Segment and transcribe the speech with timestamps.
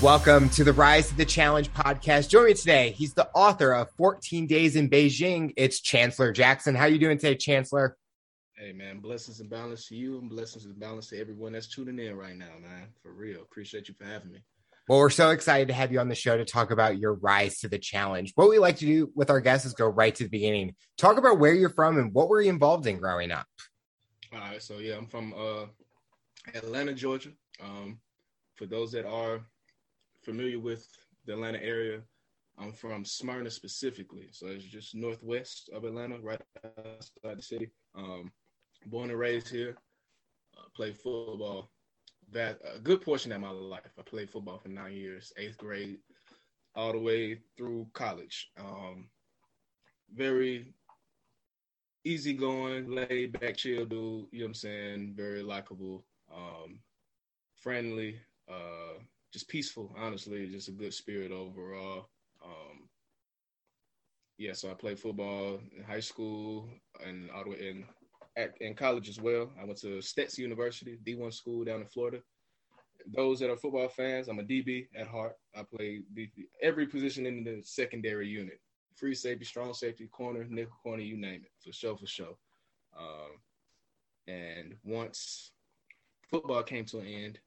[0.00, 2.28] Welcome to the Rise to the Challenge podcast.
[2.28, 5.52] Join me today, he's the author of 14 Days in Beijing.
[5.56, 6.76] It's Chancellor Jackson.
[6.76, 7.96] How you doing today, Chancellor?
[8.54, 11.98] Hey man, blessings and balance to you and blessings and balance to everyone that's tuning
[11.98, 12.86] in right now, man.
[13.02, 13.42] For real.
[13.42, 14.44] Appreciate you for having me.
[14.88, 17.58] Well, we're so excited to have you on the show to talk about your rise
[17.60, 18.34] to the challenge.
[18.36, 20.76] What we like to do with our guests is go right to the beginning.
[20.96, 23.46] Talk about where you're from and what were you involved in growing up.
[24.32, 25.66] All right, so yeah, I'm from uh
[26.54, 27.30] Atlanta, Georgia.
[27.60, 27.98] Um,
[28.54, 29.40] for those that are
[30.28, 30.86] familiar with
[31.24, 32.02] the Atlanta area,
[32.58, 34.28] I'm from Smyrna specifically.
[34.30, 37.70] So it's just northwest of Atlanta, right outside the city.
[37.94, 38.30] Um,
[38.86, 39.78] born and raised here.
[40.54, 41.70] Uh, played football
[42.30, 43.92] that a good portion of my life.
[43.98, 45.96] I played football for nine years, eighth grade,
[46.74, 48.50] all the way through college.
[48.60, 49.08] Um,
[50.14, 50.74] very
[52.04, 54.26] easygoing, laid back, chill dude.
[54.30, 55.14] You know what I'm saying?
[55.16, 56.80] Very likable, um,
[57.54, 58.20] friendly.
[58.46, 59.00] Uh,
[59.32, 62.08] just peaceful, honestly, just a good spirit overall.
[62.44, 62.88] Um,
[64.38, 66.68] yeah, so I played football in high school
[67.04, 67.84] and all the way in
[68.60, 69.50] in college as well.
[69.60, 72.20] I went to Stetson University, D1 school down in Florida.
[73.06, 75.34] Those that are football fans, I'm a DB at heart.
[75.56, 76.02] I play
[76.62, 78.60] every position in the secondary unit:
[78.94, 82.36] free safety, strong safety, corner, nickel corner, you name it, for sure, for sure.
[82.96, 83.40] Um,
[84.28, 85.52] and once
[86.30, 87.40] football came to an end,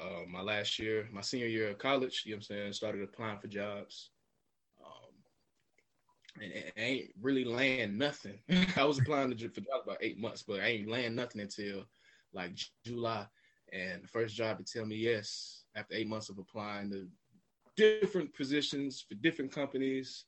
[0.00, 3.02] uh, my last year, my senior year of college, you know what I'm saying, started
[3.02, 4.10] applying for jobs.
[4.84, 8.38] Um, and it ain't really land nothing.
[8.76, 11.84] I was applying for jobs about eight months, but I ain't land nothing until
[12.32, 12.52] like
[12.84, 13.26] July.
[13.72, 17.08] And the first job to tell me yes after eight months of applying to
[17.76, 20.24] different positions for different companies,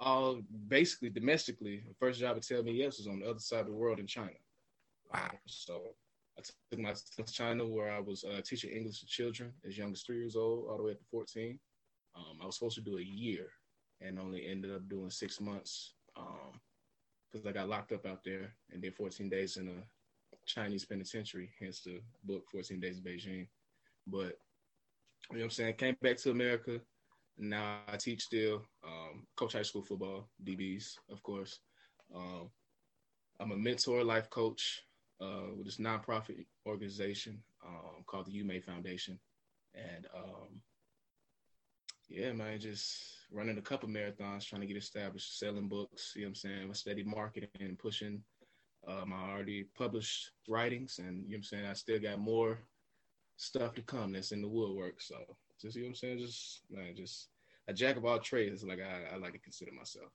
[0.00, 1.82] all basically domestically.
[1.88, 4.00] The first job to tell me yes was on the other side of the world
[4.00, 4.30] in China.
[5.12, 5.30] Wow.
[5.46, 5.94] So
[6.40, 9.92] I took my to China where I was uh, teaching English to children as young
[9.92, 11.58] as three years old, all the way up to 14.
[12.16, 13.48] Um, I was supposed to do a year
[14.00, 18.54] and only ended up doing six months because um, I got locked up out there
[18.72, 23.46] and did 14 days in a Chinese penitentiary, hence the book 14 Days in Beijing.
[24.06, 24.38] But
[25.30, 25.74] you know what I'm saying?
[25.74, 26.80] Came back to America.
[27.38, 31.60] Now I teach still, um, coach high school football, DBs, of course.
[32.14, 32.50] Um,
[33.38, 34.82] I'm a mentor, life coach
[35.20, 39.18] uh, with this nonprofit organization um, called the UMA Foundation.
[39.74, 40.60] And um,
[42.08, 46.26] yeah, man, just running a couple marathons, trying to get established, selling books, you know
[46.26, 48.22] what I'm saying, steady marketing and pushing
[48.88, 50.98] uh, my already published writings.
[50.98, 52.58] And you know what I'm saying, I still got more
[53.36, 55.00] stuff to come that's in the woodwork.
[55.00, 55.16] So
[55.60, 57.28] just, you know what I'm saying, just, man, just
[57.68, 60.10] a jack of all trades, like I, I like to consider myself.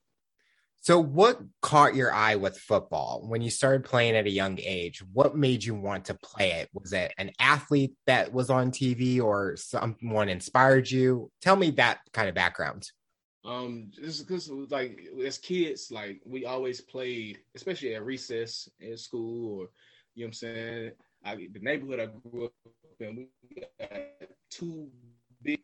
[0.81, 5.03] So, what caught your eye with football when you started playing at a young age?
[5.13, 6.69] What made you want to play it?
[6.73, 11.31] Was it an athlete that was on TV or someone inspired you?
[11.41, 12.87] Tell me that kind of background.
[13.45, 19.61] Um, just because like as kids, like we always played, especially at recess in school,
[19.61, 19.69] or
[20.15, 20.91] you know what I'm saying.
[21.23, 22.51] I, the neighborhood I grew up
[22.99, 24.89] in, we had two
[25.41, 25.59] big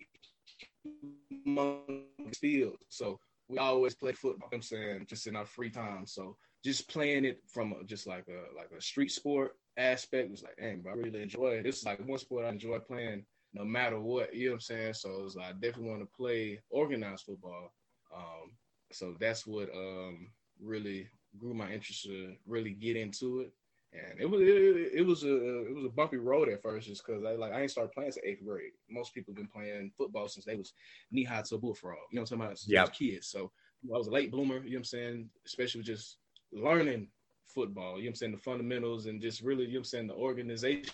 [2.36, 3.20] fields, so
[3.52, 4.50] we always play football.
[4.54, 6.06] I'm saying just in our free time.
[6.06, 10.44] So just playing it from a, just like a like a street sport aspect was
[10.44, 11.64] like, dang, bro, I really enjoy it.
[11.64, 14.34] This is like one sport I enjoy playing no matter what.
[14.34, 14.94] You know what I'm saying?
[14.94, 17.74] So it was like I definitely want to play organized football.
[18.16, 18.52] Um,
[18.92, 20.30] so that's what um
[20.62, 23.54] really grew my interest to really get into it
[23.94, 27.06] and it was it, it, was a it was a bumpy road at first, just
[27.06, 28.72] because I like I ain't started playing since eighth grade.
[28.90, 30.74] Most people been playing football since they was
[31.12, 31.98] knee high to a bullfrog.
[32.12, 32.62] You know what I'm talking about?
[32.68, 33.28] Yeah, kids.
[33.28, 33.52] So
[33.94, 34.56] I was a late bloomer.
[34.56, 35.30] You know what I'm saying?
[35.46, 36.18] Especially with just
[36.54, 37.10] learning
[37.48, 37.98] football.
[37.98, 38.32] You know what I'm saying?
[38.34, 40.86] The fundamentals and just really you know what I'm saying the organization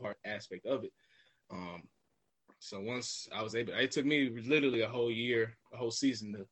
[0.00, 0.92] part aspect of it.
[1.50, 1.82] Um,
[2.58, 6.32] so once I was able, it took me literally a whole year, a whole season
[6.32, 6.46] to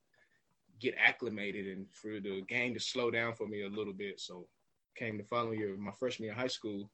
[0.80, 4.20] get acclimated and for the game to slow down for me a little bit.
[4.20, 4.46] So
[4.94, 6.90] came the following year, my freshman year of high school,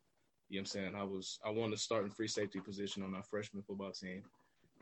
[0.48, 0.94] you know what I'm saying?
[0.96, 4.22] I was I wanted to start in free safety position on our freshman football team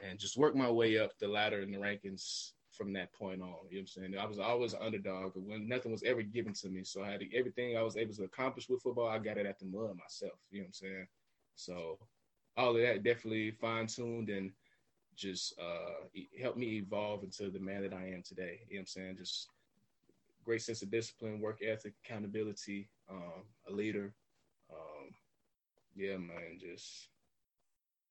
[0.03, 3.49] and just work my way up the ladder in the rankings from that point on.
[3.49, 4.19] You know what I'm saying?
[4.19, 6.85] I was always an underdog when nothing was ever given to me.
[6.85, 9.47] So I had to, everything I was able to accomplish with football, I got it
[9.47, 10.39] at the mud myself.
[10.51, 11.07] You know what I'm saying?
[11.57, 11.99] So
[12.57, 14.53] all of that definitely fine tuned and
[15.17, 16.07] just uh,
[16.41, 18.61] helped me evolve into the man that I am today.
[18.69, 19.17] You know what I'm saying?
[19.19, 19.49] Just
[20.45, 24.15] great sense of discipline, work ethic, accountability, um, a leader.
[24.71, 25.11] Um,
[25.95, 27.09] yeah, man, just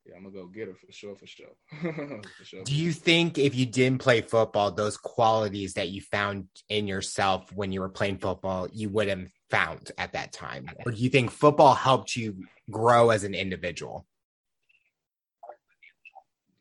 [0.06, 1.56] yeah, I'm gonna go get her for sure, for sure.
[2.38, 2.64] for sure.
[2.64, 7.52] Do you think if you didn't play football, those qualities that you found in yourself
[7.54, 11.10] when you were playing football, you would have found at that time, or do you
[11.10, 14.06] think football helped you grow as an individual?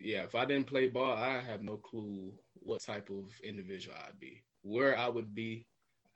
[0.06, 4.20] yeah, if I didn't play ball, I have no clue what type of individual I'd
[4.20, 5.66] be, where I would be.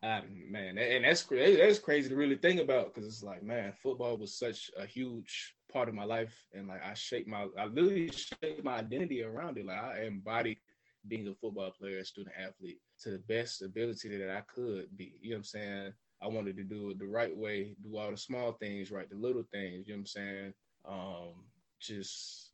[0.02, 4.16] I, man, and that's that's crazy to really think about because it's like, man, football
[4.16, 8.10] was such a huge part of my life, and like I shaped my, I literally
[8.10, 9.66] shaped my identity around it.
[9.66, 10.58] Like I embodied
[11.06, 15.14] being a football player, student athlete, to the best ability that I could be.
[15.20, 15.92] You know what I'm saying?
[16.22, 19.16] I wanted to do it the right way, do all the small things right, the
[19.16, 19.86] little things.
[19.86, 20.54] You know what I'm saying?
[20.86, 21.44] Um,
[21.78, 22.52] just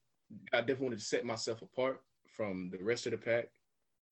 [0.53, 3.49] I definitely wanted to set myself apart from the rest of the pack.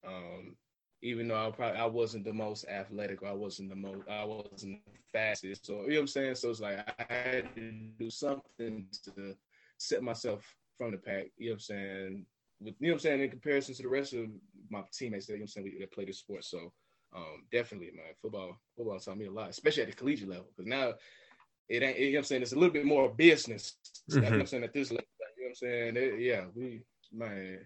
[0.07, 0.55] Um,
[1.01, 4.23] even though I probably I wasn't the most athletic or I wasn't the most I
[4.23, 5.65] wasn't the fastest.
[5.65, 6.35] So you know what I'm saying?
[6.35, 9.35] So it's like I had to do something to
[9.77, 12.25] set myself from the pack, you know what I'm saying?
[12.61, 14.27] With you know what I'm saying, in comparison to the rest of
[14.69, 16.43] my teammates that you know what I'm saying that play this sport.
[16.43, 16.71] So
[17.15, 20.47] um, definitely man, football football taught me a lot, especially at the collegiate level.
[20.55, 20.93] Because now
[21.69, 23.75] it ain't you know what I'm saying, it's a little bit more business.
[24.09, 24.17] Mm-hmm.
[24.17, 25.05] You know what I'm saying at this level.
[25.37, 25.97] You know what I'm saying?
[25.97, 27.59] It, yeah, we man,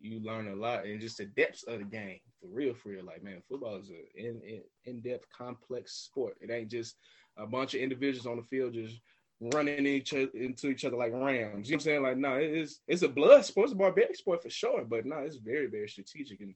[0.00, 3.04] you learn a lot and just the depths of the game for real, for real.
[3.04, 6.36] Like man, football is a in in, in depth, complex sport.
[6.40, 6.96] It ain't just
[7.36, 9.00] a bunch of individuals on the field just
[9.40, 11.24] running each other, into each other like rams.
[11.24, 12.02] You know what I'm saying?
[12.02, 14.84] Like, no, it's it's a blood sport, it's a barbaric sport for sure.
[14.84, 16.54] But no, it's very, very strategic and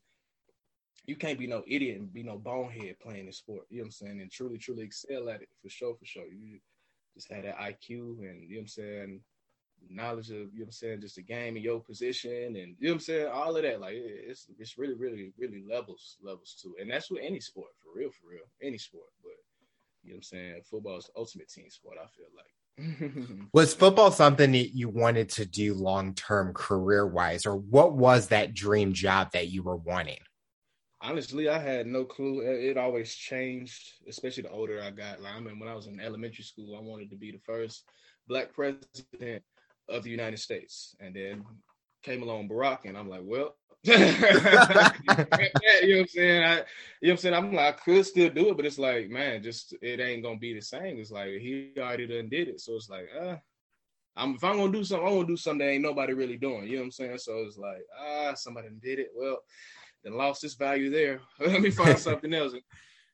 [1.07, 3.67] you can't be no idiot and be no bonehead playing this sport.
[3.69, 4.21] You know what I'm saying?
[4.21, 6.27] And truly, truly excel at it for sure, for sure.
[6.27, 6.59] You
[7.15, 9.21] just had that IQ and you know what I'm saying,
[9.89, 12.89] knowledge of, you know what I'm saying, just the game and your position and you
[12.89, 13.81] know what I'm saying, all of that.
[13.81, 16.77] Like it's it's really, really, really levels, levels too.
[16.81, 18.45] And that's with any sport, for real, for real.
[18.63, 19.09] Any sport.
[19.23, 19.33] But
[20.03, 20.63] you know what I'm saying?
[20.69, 22.47] Football is the ultimate team sport, I feel like.
[23.53, 28.29] was football something that you wanted to do long term career wise, or what was
[28.29, 30.21] that dream job that you were wanting?
[31.03, 32.41] Honestly, I had no clue.
[32.43, 35.21] It, always changed, especially the older I got.
[35.21, 37.85] Like I mean, when I was in elementary school, I wanted to be the first
[38.29, 39.43] black president
[39.91, 41.45] of the United States, and then
[42.03, 46.45] came along Barack, and I'm like, well, you know what I'm saying?
[46.45, 46.65] I, you know
[47.01, 47.35] what I'm saying?
[47.35, 50.39] I'm like, I could still do it, but it's like, man, just it ain't gonna
[50.39, 50.99] be the same.
[50.99, 53.37] It's like he already done did it, so it's like, uh,
[54.17, 56.67] I'm if I'm gonna do something, I'm gonna do something that ain't nobody really doing.
[56.67, 57.19] You know what I'm saying?
[57.19, 59.09] So it's like, ah, somebody did it.
[59.15, 59.39] Well,
[60.05, 61.21] then lost its value there.
[61.41, 62.55] Let me find something else.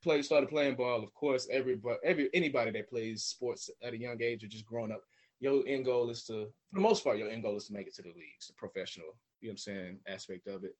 [0.03, 1.03] Play started playing ball.
[1.03, 4.91] Of course, everybody, every anybody that plays sports at a young age or just growing
[4.91, 5.01] up,
[5.39, 7.87] your end goal is to, for the most part, your end goal is to make
[7.87, 9.15] it to the leagues, the professional.
[9.41, 9.99] You know what I'm saying?
[10.07, 10.75] Aspect of it.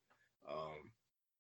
[0.49, 0.91] Um,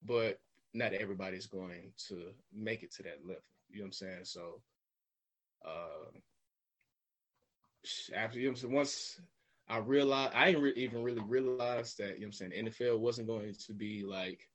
[0.03, 0.39] but
[0.73, 3.41] not everybody's going to make it to that level.
[3.69, 4.23] You know what I'm saying?
[4.23, 4.61] So,
[5.65, 6.11] uh,
[8.15, 9.19] after you know, so once
[9.67, 12.99] I realized, I didn't re- even really realize that you know what I'm saying NFL
[12.99, 14.47] wasn't going to be like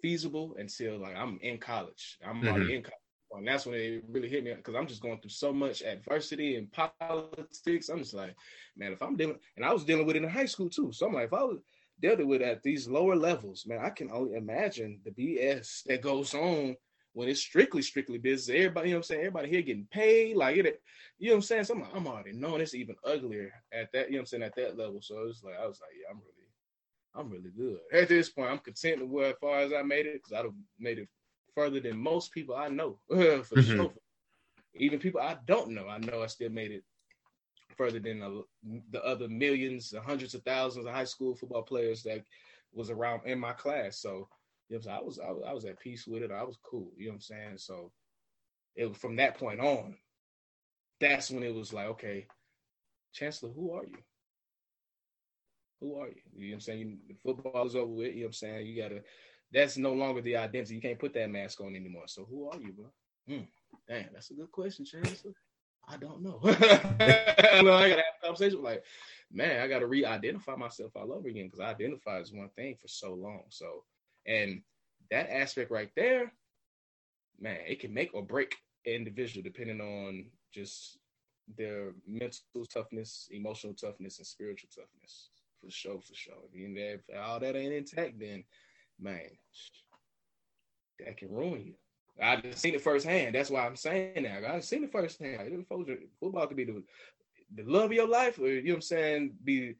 [0.00, 2.18] feasible until like I'm in college.
[2.26, 2.48] I'm mm-hmm.
[2.48, 3.01] already in college.
[3.38, 6.56] And that's when it really hit me because I'm just going through so much adversity
[6.56, 7.88] and politics.
[7.88, 8.34] I'm just like,
[8.76, 10.92] man, if I'm dealing, and I was dealing with it in high school too.
[10.92, 11.58] So I'm like, if I was
[12.00, 16.02] dealing with it at these lower levels, man, I can only imagine the BS that
[16.02, 16.76] goes on
[17.14, 18.54] when it's strictly, strictly business.
[18.56, 19.20] Everybody, you know what I'm saying?
[19.20, 20.82] Everybody here getting paid, like it,
[21.18, 21.64] you know what I'm saying?
[21.64, 24.42] So I'm, I'm already knowing it's even uglier at that, you know what I'm saying,
[24.42, 25.00] at that level.
[25.02, 26.42] So it's like, I was like, yeah, I'm really
[27.14, 27.78] I'm really good.
[27.92, 30.52] At this point, I'm content with where as far as I made it because I've
[30.78, 31.08] made it
[31.54, 33.60] further than most people I know for mm-hmm.
[33.60, 33.92] sure.
[34.74, 36.82] Even people I don't know, I know I still made it
[37.76, 38.44] further than the,
[38.90, 42.24] the other millions, hundreds of thousands of high school football players that
[42.72, 43.98] was around in my class.
[43.98, 44.28] So
[44.68, 46.30] you know, I was, I was I was at peace with it.
[46.30, 46.90] I was cool.
[46.96, 47.58] You know what I'm saying?
[47.58, 47.92] So
[48.74, 49.96] it was from that point on.
[51.00, 52.26] That's when it was like, okay,
[53.12, 53.98] Chancellor, who are you?
[55.82, 56.14] who are you?
[56.36, 56.98] You know what I'm saying?
[57.24, 58.14] Football is over with.
[58.14, 58.66] You know what I'm saying?
[58.66, 59.02] You gotta.
[59.52, 60.74] That's no longer the identity.
[60.74, 62.04] You can't put that mask on anymore.
[62.06, 62.86] So who are you, bro?
[63.28, 63.44] Hmm.
[63.88, 65.32] Damn, that's a good question, Chancellor.
[65.88, 66.38] I don't know.
[66.44, 68.84] I gotta have a conversation like,
[69.32, 72.88] man, I gotta re-identify myself all over again because I identify as one thing for
[72.88, 73.42] so long.
[73.48, 73.84] So,
[74.26, 74.62] and
[75.10, 76.32] that aspect right there,
[77.40, 78.56] man, it can make or break
[78.86, 80.98] an individual depending on just
[81.58, 85.30] their mental toughness, emotional toughness, and spiritual toughness
[85.62, 86.34] for sure, for sure.
[86.52, 88.44] If all that ain't intact, then
[89.02, 89.30] man,
[91.00, 91.74] that can ruin you.
[92.20, 93.34] I've seen it firsthand.
[93.34, 94.44] That's why I'm saying that.
[94.44, 95.66] I've seen it firsthand.
[95.68, 96.82] Football could be the,
[97.54, 99.74] the love of your life, or you know what I'm saying, be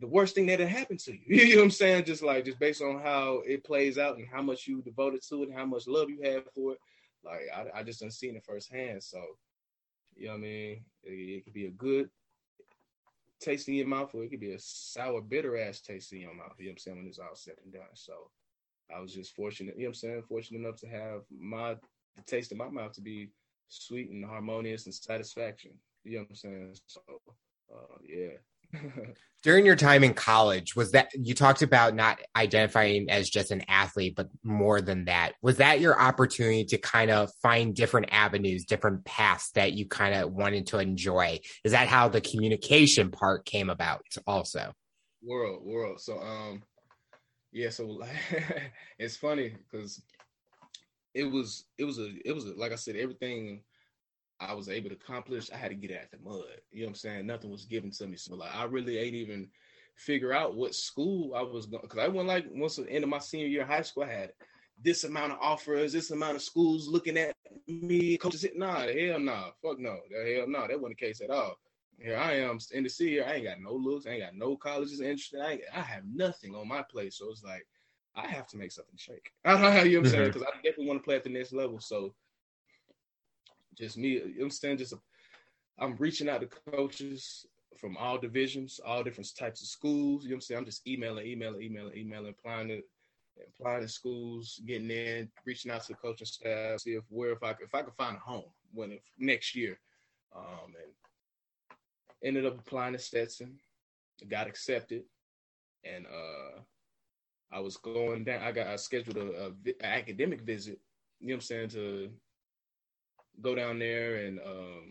[0.00, 1.20] the worst thing that had happened to you.
[1.26, 2.04] you know what I'm saying?
[2.04, 5.42] Just like just based on how it plays out and how much you devoted to
[5.42, 6.78] it and how much love you have for it.
[7.24, 9.02] Like I, I just done seen it firsthand.
[9.02, 9.22] So
[10.16, 10.84] you know what I mean?
[11.04, 12.10] It, it could be a good
[13.40, 16.34] taste in your mouth, or it could be a sour, bitter ass taste in your
[16.34, 16.54] mouth.
[16.58, 16.96] You know what I'm saying?
[16.96, 17.82] When it's all said and done.
[17.94, 18.30] So
[18.94, 20.22] I was just fortunate, you know what I'm saying?
[20.28, 21.74] Fortunate enough to have my
[22.16, 23.30] the taste in my mouth to be
[23.68, 25.72] sweet and harmonious and satisfaction.
[26.04, 26.76] You know what I'm saying?
[26.86, 27.00] So
[27.72, 28.80] uh, yeah.
[29.42, 33.62] During your time in college, was that you talked about not identifying as just an
[33.68, 35.32] athlete, but more than that?
[35.42, 40.14] Was that your opportunity to kind of find different avenues, different paths that you kind
[40.14, 41.40] of wanted to enjoy?
[41.62, 44.72] Is that how the communication part came about also?
[45.22, 46.00] World, world.
[46.00, 46.62] So, um,
[47.54, 48.10] yeah, so like,
[48.98, 50.02] it's funny because
[51.14, 53.62] it was, it was a, it was a, like I said, everything
[54.40, 56.42] I was able to accomplish, I had to get out the mud.
[56.72, 57.26] You know what I'm saying?
[57.26, 58.16] Nothing was given to me.
[58.16, 59.48] So like I really ain't even
[59.96, 63.10] figure out what school I was going because I went like once the end of
[63.10, 64.32] my senior year of high school, I had
[64.82, 67.36] this amount of offers, this amount of schools looking at
[67.68, 68.18] me.
[68.18, 69.98] Coaches nah, hell nah, fuck no.
[70.10, 71.56] Hell no, that wasn't the case at all.
[71.98, 73.22] Here I am in the city.
[73.22, 75.40] I ain't got no looks, I ain't got no colleges interested.
[75.40, 77.12] I, I have nothing on my plate.
[77.12, 77.66] So it's like
[78.16, 79.32] I have to make something shake.
[79.44, 80.26] I don't know how you know what I'm saying?
[80.26, 81.80] Because I definitely want to play at the next level.
[81.80, 82.14] So
[83.76, 84.94] just me, I'm saying just
[85.78, 87.46] I'm reaching out to coaches
[87.76, 90.24] from all divisions, all different types of schools.
[90.24, 90.58] You know what I'm saying?
[90.58, 92.82] I'm just emailing, emailing, emailing, emailing, applying to
[93.58, 97.42] applying to schools, getting in, reaching out to the coaching staff, see if where if
[97.42, 99.78] I if I could find a home when if next year.
[100.36, 100.92] Um, and
[102.24, 103.58] ended up applying to Stetson,
[104.28, 105.02] got accepted,
[105.84, 106.60] and uh,
[107.52, 108.42] I was going down.
[108.42, 110.80] I got I scheduled a, a, a academic visit.
[111.20, 112.10] You know what I'm saying to
[113.40, 114.88] go down there and um,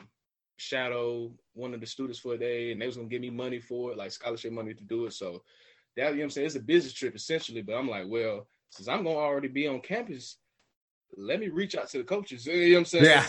[0.57, 3.59] shadow one of the students for a day, and they was gonna give me money
[3.59, 5.13] for it, like scholarship money to do it.
[5.13, 5.43] So
[5.97, 7.61] that you know what I'm saying, it's a business trip essentially.
[7.61, 10.37] But I'm like, well, since I'm gonna already be on campus,
[11.17, 12.45] let me reach out to the coaches.
[12.45, 13.05] You know what I'm saying?
[13.05, 13.25] Yeah.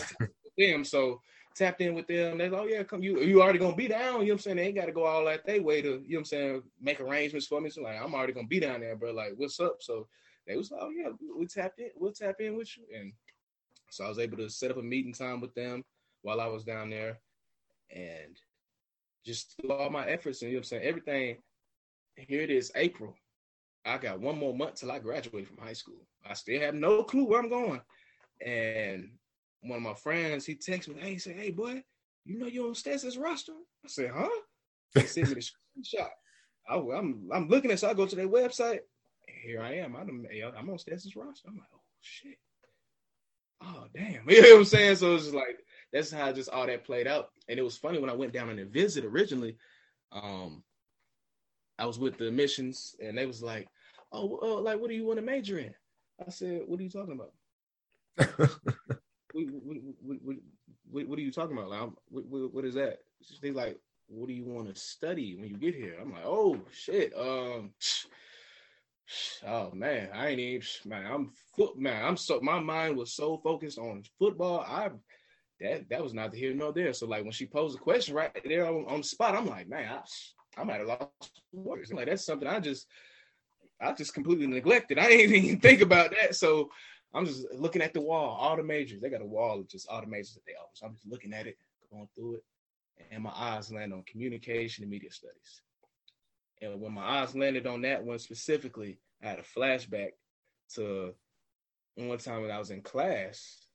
[0.57, 0.85] Them.
[0.85, 1.21] So
[1.55, 2.37] tapped in with them.
[2.37, 4.01] They're like, oh yeah, come you you already gonna be down.
[4.01, 4.57] You know what I'm saying?
[4.57, 6.99] They ain't gotta go all that they way to, you know what I'm saying, make
[6.99, 7.69] arrangements for me.
[7.69, 9.11] So like I'm already gonna be down there, bro.
[9.11, 9.77] Like, what's up?
[9.81, 10.07] So
[10.47, 12.83] they was like, oh yeah, we tapped in, we'll tap in with you.
[12.95, 13.13] And
[13.89, 15.83] so I was able to set up a meeting time with them
[16.21, 17.19] while I was down there
[17.89, 18.37] and
[19.25, 21.37] just through all my efforts and you know what I'm saying, everything.
[22.17, 23.13] Here it is, April.
[23.85, 26.07] I got one more month till I graduate from high school.
[26.27, 27.81] I still have no clue where I'm going.
[28.45, 29.09] And
[29.65, 31.83] one of my friends, he texted me, hey, he said, hey boy,
[32.25, 33.53] you know you're on Stetson's roster?
[33.83, 34.29] I said, huh?
[34.93, 36.09] He sent me the screenshot.
[36.67, 38.79] I, am I'm, I'm looking at so I go to their website.
[39.27, 39.95] Here I am.
[39.95, 40.25] I'm,
[40.57, 41.49] I'm on Stetson's roster.
[41.49, 42.37] I'm like, oh shit
[43.61, 44.95] oh damn, you know what I'm saying?
[44.97, 45.59] So it's just like
[45.91, 47.29] that's how just all that played out.
[47.47, 49.57] And it was funny when I went down on a visit originally.
[50.11, 50.63] Um,
[51.77, 53.67] I was with the missions, and they was like,
[54.11, 55.73] "Oh, uh, like, what do you want to major in?"
[56.25, 57.33] I said, "What are you talking about?"
[59.35, 60.37] what, what,
[60.89, 61.69] what, what, are you talking about?
[61.69, 62.99] Like, what is that?
[63.41, 63.77] They like,
[64.07, 67.71] "What do you want to study when you get here?" I'm like, "Oh shit, um."
[69.45, 71.05] Oh man, I ain't even man.
[71.05, 72.03] I'm foot man.
[72.03, 74.61] I'm so my mind was so focused on football.
[74.61, 74.89] I
[75.61, 76.91] that that was neither here nor there.
[76.91, 79.69] So like when she posed a question right there on, on the spot, I'm like,
[79.69, 79.99] man,
[80.57, 81.93] I, I might have lost words.
[81.93, 82.87] Like that's something I just
[83.79, 84.97] I just completely neglected.
[84.97, 86.35] I didn't even think about that.
[86.35, 86.71] So
[87.15, 89.01] I'm just looking at the wall, all the majors.
[89.01, 90.71] They got a wall of just all the majors that they offer.
[90.73, 91.57] So I'm just looking at it,
[91.91, 92.43] going through it,
[93.11, 95.61] and my eyes land on communication and media studies.
[96.61, 100.11] And when my eyes landed on that one specifically, I had a flashback
[100.75, 101.13] to
[101.95, 103.65] one time when I was in class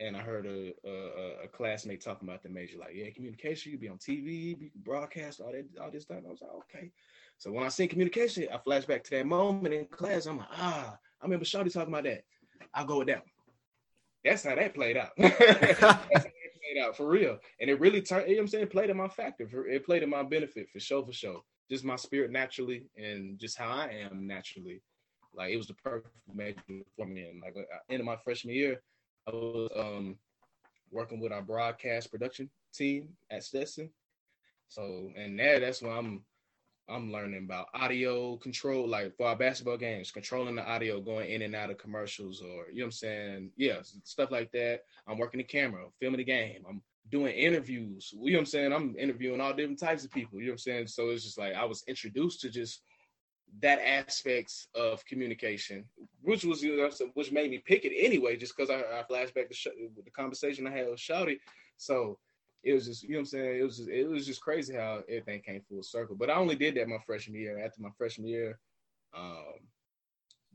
[0.00, 3.88] and I heard a, a, a classmate talking about the major, like, yeah, communication—you'd be
[3.88, 6.18] on TV, you broadcast, all that, all this stuff.
[6.24, 6.90] I was like, okay.
[7.38, 10.26] So when I seen communication, I flash back to that moment in class.
[10.26, 12.24] I'm like, ah, I remember Shawty talking about that.
[12.74, 13.24] I'll go with that.
[14.24, 15.10] That's how that played out.
[15.16, 17.38] That's how that played out for real.
[17.60, 18.64] And it really turned, you know what I'm saying?
[18.64, 19.48] It played in my factor.
[19.48, 23.38] For, it played in my benefit for sure, for sure just my spirit naturally and
[23.38, 24.82] just how I am naturally.
[25.34, 26.56] Like it was the perfect match
[26.96, 27.28] for me.
[27.28, 27.54] And like
[27.90, 28.80] end of my freshman year,
[29.26, 30.16] I was um,
[30.90, 33.90] working with our broadcast production team at Stetson.
[34.68, 36.22] So and there, that's when I'm
[36.88, 41.42] I'm learning about audio control, like for our basketball games, controlling the audio going in
[41.42, 43.50] and out of commercials or you know what I'm saying?
[43.56, 44.84] Yeah, stuff like that.
[45.06, 46.64] I'm working the camera, filming the game.
[46.68, 48.12] I'm doing interviews.
[48.12, 48.72] You know what I'm saying?
[48.72, 50.40] I'm interviewing all different types of people.
[50.40, 50.86] You know what I'm saying?
[50.88, 52.82] So it's just like I was introduced to just
[53.60, 55.84] that aspects of communication,
[56.22, 59.34] which was you know, which made me pick it anyway, just because I, I flashed
[59.34, 59.68] back to sh-
[60.04, 61.38] the conversation I had with Shouty.
[61.76, 62.18] So
[62.62, 63.60] it was just you know what I'm saying.
[63.60, 66.16] It was just, it was just crazy how everything came full circle.
[66.16, 67.62] But I only did that my freshman year.
[67.64, 68.58] After my freshman year,
[69.16, 69.54] um,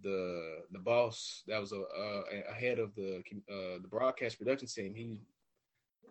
[0.01, 4.67] the the boss that was a, a, a head of the uh, the broadcast production
[4.67, 5.21] team, he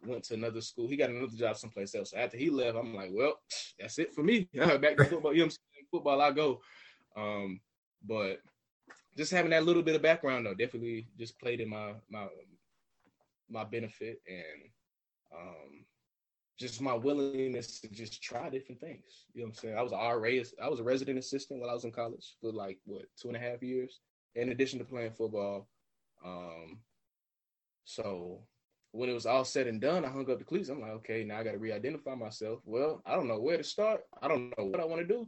[0.07, 0.89] went to another school.
[0.89, 2.11] He got another job someplace else.
[2.11, 3.35] So after he left, I'm like, well,
[3.79, 4.49] that's it for me.
[4.55, 5.33] Back to football.
[5.33, 5.87] You know I'm saying?
[5.91, 6.61] Football, I go.
[7.17, 7.61] Um,
[8.07, 8.41] but
[9.17, 12.27] just having that little bit of background though, definitely just played in my my
[13.51, 14.71] my benefit and
[15.37, 15.85] um
[16.59, 19.27] just my willingness to just try different things.
[19.35, 19.79] You know what I'm saying?
[19.79, 22.53] I was a RA, I was a resident assistant while I was in college for
[22.53, 24.01] like what two and a half years,
[24.35, 25.69] in addition to playing football.
[26.25, 26.79] Um,
[27.85, 28.43] so
[28.93, 30.69] when it was all said and done, I hung up the cleats.
[30.69, 32.61] I'm like, okay, now I got to re-identify myself.
[32.65, 34.03] Well, I don't know where to start.
[34.23, 35.27] I don't know what I want to do.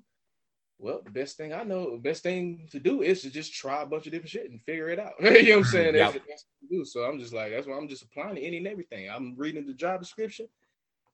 [0.79, 3.83] Well, the best thing I know, the best thing to do is to just try
[3.83, 5.13] a bunch of different shit and figure it out.
[5.21, 5.95] you know what I'm saying?
[5.95, 6.13] Yep.
[6.13, 6.85] That's, that's do.
[6.85, 9.09] So I'm just like, that's why I'm just applying to any and everything.
[9.09, 10.49] I'm reading the job description.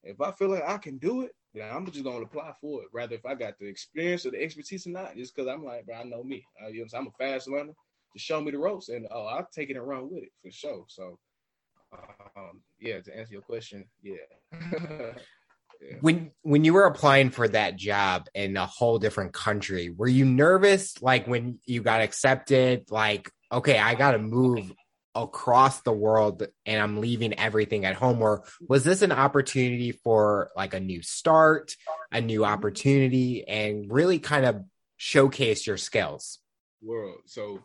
[0.03, 2.89] If I feel like I can do it, then I'm just gonna apply for it.
[2.93, 5.85] Rather if I got the experience or the expertise or not, just because I'm like,
[5.85, 6.45] bro, I know me.
[6.63, 7.73] Uh, you know I'm, I'm a fast learner.
[8.15, 10.51] Just show me the ropes, and oh, I'll take it and run with it for
[10.51, 10.85] sure.
[10.89, 11.19] So
[12.37, 14.15] um, yeah, to answer your question, yeah.
[15.81, 15.97] yeah.
[16.01, 20.25] When when you were applying for that job in a whole different country, were you
[20.25, 21.01] nervous?
[21.01, 24.73] Like when you got accepted, like okay, I got to move
[25.15, 28.23] across the world and I'm leaving everything at home?
[28.23, 31.75] Or was this an opportunity for like a new start,
[32.13, 34.65] a new opportunity, and really kind of
[34.97, 36.39] showcase your skills?
[36.83, 37.21] World.
[37.27, 37.61] So,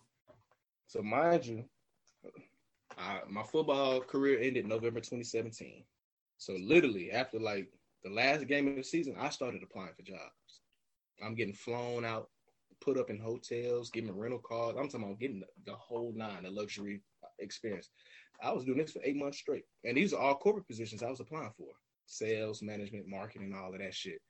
[0.88, 1.66] so mind you,
[2.98, 5.84] I, my football career ended November 2017.
[6.38, 7.70] So literally after like
[8.06, 10.62] the last game of the season, I started applying for jobs.
[11.24, 12.30] I'm getting flown out,
[12.80, 14.76] put up in hotels, getting rental cars.
[14.78, 17.02] I'm talking about getting the, the whole nine, the luxury
[17.40, 17.90] experience.
[18.44, 21.10] I was doing this for eight months straight, and these are all corporate positions I
[21.10, 21.70] was applying for:
[22.06, 24.22] sales, management, marketing, all of that shit.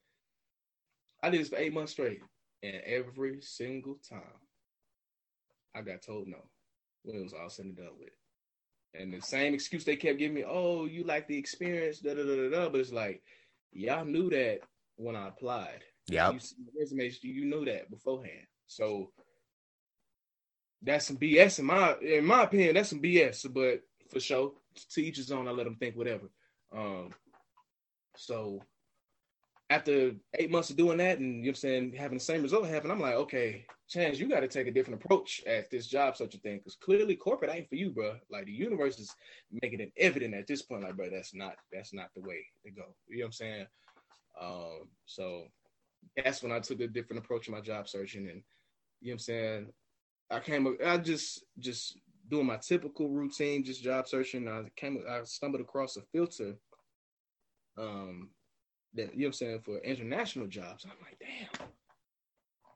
[1.21, 2.21] I did this for eight months straight,
[2.63, 4.21] and every single time,
[5.75, 6.37] I got told no
[7.03, 8.09] when it was all said and done with.
[8.93, 12.23] And the same excuse they kept giving me, oh, you like the experience, da da
[12.23, 12.69] da da.
[12.69, 13.21] But it's like,
[13.75, 14.59] y'all knew that
[14.95, 15.83] when I applied.
[16.07, 16.31] Yeah.
[16.31, 18.47] You see resume, you knew that beforehand.
[18.67, 19.11] So
[20.81, 22.75] that's some BS in my in my opinion.
[22.75, 23.51] That's some BS.
[23.53, 24.53] But for sure,
[24.91, 25.47] to each his own.
[25.47, 26.29] I let them think whatever.
[26.75, 27.09] Um.
[28.17, 28.61] So
[29.69, 32.67] after eight months of doing that, and you know I'm saying, having the same result
[32.67, 36.15] happen, I'm like, okay, Chance, you got to take a different approach at this job,
[36.15, 38.15] such a thing, because clearly corporate ain't for you, bro.
[38.29, 39.15] Like the universe is
[39.51, 42.71] making it evident at this point, like, bro, that's not that's not the way to
[42.71, 42.83] go.
[43.07, 43.65] You know what I'm saying?
[44.41, 45.43] Um, so
[46.15, 48.41] that's when I took a different approach in my job searching, and
[49.01, 49.67] you know what I'm saying.
[50.31, 51.99] I came, I just just
[52.29, 54.47] doing my typical routine, just job searching.
[54.47, 56.55] I came, I stumbled across a filter
[57.77, 58.29] um
[58.95, 60.85] that you know what I'm saying for international jobs.
[60.85, 61.67] I'm like, damn,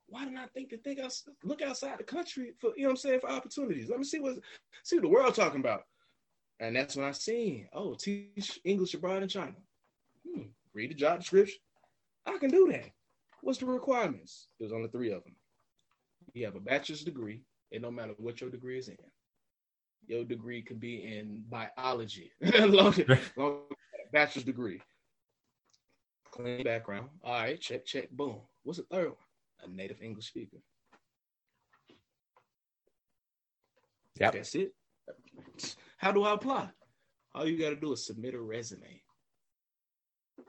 [0.08, 1.10] why didn't I think to think I
[1.43, 3.89] look outside the country for you know what I'm saying for opportunities?
[3.89, 4.36] Let me see what
[4.84, 5.84] see what the world talking about.
[6.60, 9.55] And that's when I seen, oh, teach English abroad in China.
[10.27, 11.60] Hmm, read the job description.
[12.25, 12.91] I can do that.
[13.41, 14.47] What's the requirements?
[14.60, 15.36] There's only three of them.
[16.34, 18.97] You have a bachelor's degree, and no matter what your degree is in,
[20.05, 22.32] your degree could be in biology.
[22.60, 22.93] long,
[23.38, 23.62] long
[24.12, 24.82] bachelor's degree
[26.31, 27.09] clean background.
[27.23, 28.37] All right, check, check, boom.
[28.63, 29.17] What's the third one?
[29.63, 30.57] A native English speaker.
[34.19, 34.73] Yeah, That's it.
[35.97, 36.69] How do I apply?
[37.33, 39.01] All you got to do is submit a resume.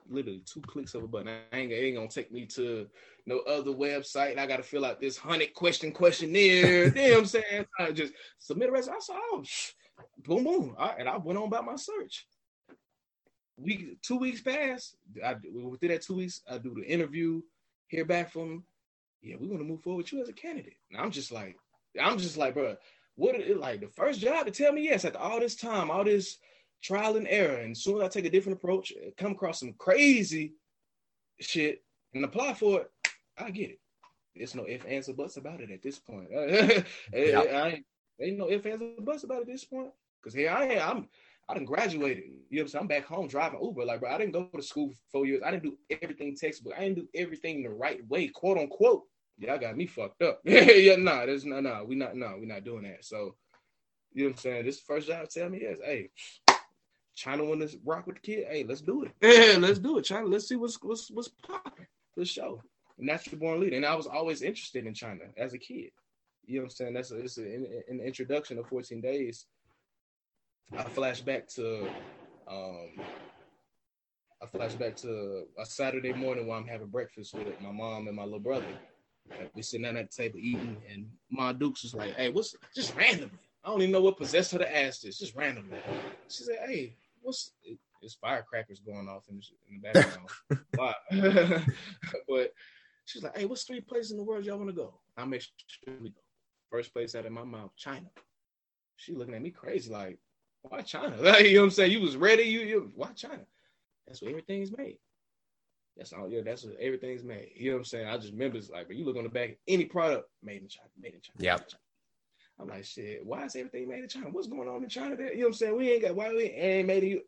[0.08, 1.28] Literally two clicks of a button.
[1.28, 2.88] I ain't, ain't gonna take me to
[3.26, 4.38] no other website.
[4.38, 6.86] I got to fill out this hundred question questionnaire.
[6.96, 7.66] you know I'm saying?
[7.78, 8.96] I just submit a resume.
[8.96, 9.44] I saw, oh,
[10.24, 10.76] boom, boom.
[10.78, 12.26] Right, and I went on about my search
[13.60, 14.94] week two weeks pass.
[15.24, 17.42] I within that two weeks, I do the interview,
[17.88, 18.64] hear back from them.
[19.22, 20.76] Yeah, we want to move forward with you as a candidate.
[20.90, 21.56] And I'm just like,
[22.00, 22.76] I'm just like, bro,
[23.16, 26.04] what it like the first job to tell me yes after all this time, all
[26.04, 26.38] this
[26.82, 29.74] trial and error, and soon as I take a different approach, uh, come across some
[29.74, 30.54] crazy
[31.38, 31.82] shit
[32.14, 32.90] and apply for it,
[33.36, 33.80] I get it.
[34.34, 36.28] There's no if, ands, or buts about it at this point.
[36.32, 36.84] yeah.
[37.12, 37.86] I ain't,
[38.20, 39.90] ain't no if, ands, or buts about it at this point.
[40.22, 40.96] Cause here I am.
[40.96, 41.08] I'm
[41.50, 42.24] I didn't graduated.
[42.24, 42.82] You know what I'm saying?
[42.82, 43.84] I'm back home driving Uber.
[43.84, 45.42] Like, bro, I didn't go to school for four years.
[45.44, 46.74] I didn't do everything textbook.
[46.76, 49.02] I didn't do everything the right way, quote unquote.
[49.38, 50.40] Yeah, I got me fucked up.
[50.44, 53.04] yeah, nah, there's no, no, we not, no, we not doing that.
[53.04, 53.34] So,
[54.12, 54.64] you know what I'm saying?
[54.66, 55.78] This first job tell me yes.
[55.84, 56.10] Hey,
[57.16, 58.46] China want to rock with the kid.
[58.48, 59.12] Hey, let's do it.
[59.20, 60.04] Yeah, let's do it.
[60.04, 61.86] China, let's see what's what's what's popping.
[62.16, 62.62] Let's show.
[62.98, 63.76] Natural born leader.
[63.76, 65.90] And I was always interested in China as a kid.
[66.44, 66.94] You know what I'm saying?
[66.94, 69.46] That's a, it's an introduction of 14 days
[70.76, 71.88] I flash back to
[72.48, 72.90] um,
[74.42, 78.16] I flash back to a Saturday morning while I'm having breakfast with my mom and
[78.16, 78.66] my little brother.
[79.54, 82.96] we sitting down at the table eating, and Ma Dukes was like, "Hey, what's just
[82.96, 83.38] randomly?
[83.62, 85.18] I don't even know what possessed her to ask this.
[85.18, 85.78] Just randomly."
[86.28, 87.52] She said, "Hey, what's
[88.02, 90.28] it's firecrackers going off in the, in the background?"
[92.28, 92.52] but
[93.04, 95.42] she's like, "Hey, what's three places in the world y'all want to go?" I make
[95.42, 96.20] sure we go.
[96.70, 98.06] First place out of my mouth, China.
[98.96, 100.18] She looking at me crazy like,
[100.62, 101.16] why China?
[101.40, 101.92] You know what I'm saying?
[101.92, 102.44] You was ready.
[102.44, 103.40] You, you why China?
[104.06, 104.98] That's where everything's made.
[105.96, 106.28] That's all.
[106.28, 107.50] Yeah, that's what everything's made.
[107.54, 108.06] You know what I'm saying?
[108.08, 110.68] I just remember it's like, but you look on the back, any product made in
[110.68, 111.38] China, made in China.
[111.38, 111.58] Yeah.
[112.58, 113.24] I'm like, shit.
[113.24, 114.26] Why is everything made in China?
[114.30, 115.16] What's going on in China?
[115.16, 115.76] There, you know what I'm saying?
[115.76, 117.26] We ain't got why we ain't made it.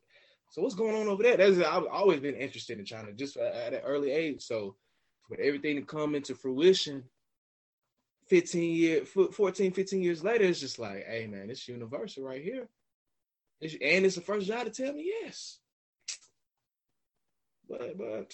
[0.50, 1.36] So what's going on over there?
[1.36, 4.42] That's I've always been interested in China just at an early age.
[4.42, 4.76] So
[5.28, 7.04] for everything to come into fruition,
[8.26, 12.68] 15 year 14 15 years later it's just like hey man it's universal right here
[13.62, 15.58] and it's the first job to tell me yes.
[17.68, 18.32] But but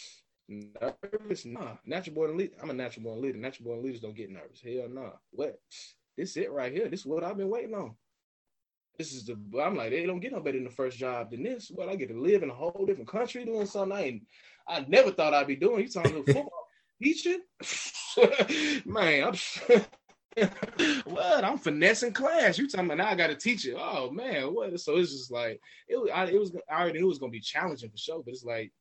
[0.49, 1.45] nervous?
[1.45, 1.77] Nah.
[1.85, 4.61] Natural born leader i'm a natural born leader natural born leaders don't get nervous.
[4.63, 5.11] Hell no nah.
[5.31, 5.59] what?
[6.17, 6.89] This it right here.
[6.89, 7.95] This is what i've been waiting on.
[8.97, 11.43] This is the i'm like they don't get no better than the first job than
[11.43, 11.71] this.
[11.71, 14.27] What i get to live in a whole different country doing something i ain't
[14.67, 15.83] i never thought i'd be doing.
[15.83, 16.67] You talking about football
[17.03, 17.41] teaching?
[18.87, 19.35] Man, I'm
[21.05, 21.45] what?
[21.45, 22.59] I'm finessing class.
[22.59, 23.09] You talking about now?
[23.09, 23.77] I got to teach it.
[23.79, 24.79] Oh man, what?
[24.81, 25.97] So it's just like it.
[26.13, 26.55] I, it was.
[26.71, 28.23] I already knew it was gonna be challenging for sure.
[28.25, 28.73] But it's like,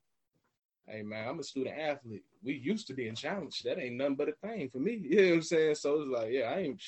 [0.88, 2.24] hey man, I'm a student athlete.
[2.44, 3.66] We used to being challenged.
[3.66, 4.94] That ain't nothing but a thing for me.
[5.04, 5.76] You know what I'm saying?
[5.76, 6.82] So it's like, yeah, I ain't.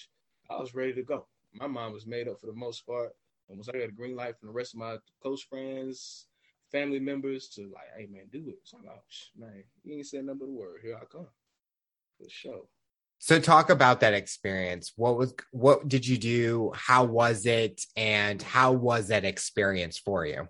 [0.49, 1.27] I was ready to go.
[1.53, 3.11] My mind was made up for the most part.
[3.47, 6.27] Once I got a green light from the rest of my close friends,
[6.71, 8.59] family members to like, hey man, do it.
[8.63, 9.01] So I'm like,
[9.37, 10.79] man, you ain't said nothing but a word.
[10.83, 11.27] Here I come.
[12.17, 12.63] For sure.
[13.21, 14.93] So talk about that experience.
[14.95, 16.71] What was what did you do?
[16.73, 17.83] How was it?
[17.97, 20.47] And how was that experience for you?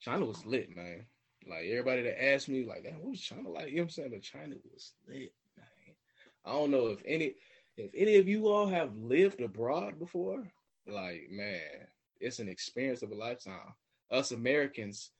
[0.00, 1.06] China was lit, man.
[1.48, 3.70] Like everybody that asked me, like, what was China like?
[3.70, 4.10] You know what I'm saying?
[4.12, 5.96] But China was lit, man.
[6.44, 7.34] I don't know if any
[7.76, 10.44] if any of you all have lived abroad before.
[10.86, 11.60] Like, man,
[12.20, 13.74] it's an experience of a lifetime.
[14.12, 15.10] Us Americans,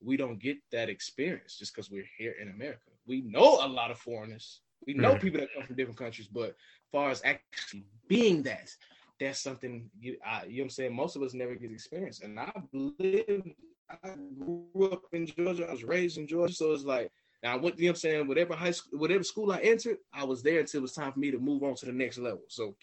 [0.00, 2.90] we don't get that experience just because we're here in America.
[3.04, 4.60] We know a lot of foreigners.
[4.86, 5.20] We know mm.
[5.20, 6.54] people that come from different countries, but as
[6.92, 8.70] far as actually being that,
[9.18, 10.94] that's something you, I, you know what I'm saying.
[10.94, 13.50] Most of us never get experience, and I lived,
[13.90, 15.68] I grew up in Georgia.
[15.68, 17.10] I was raised in Georgia, so it's like
[17.42, 17.78] now I went.
[17.78, 18.28] You know what I'm saying.
[18.28, 21.18] Whatever high school, whatever school I entered, I was there until it was time for
[21.18, 22.42] me to move on to the next level.
[22.48, 22.76] So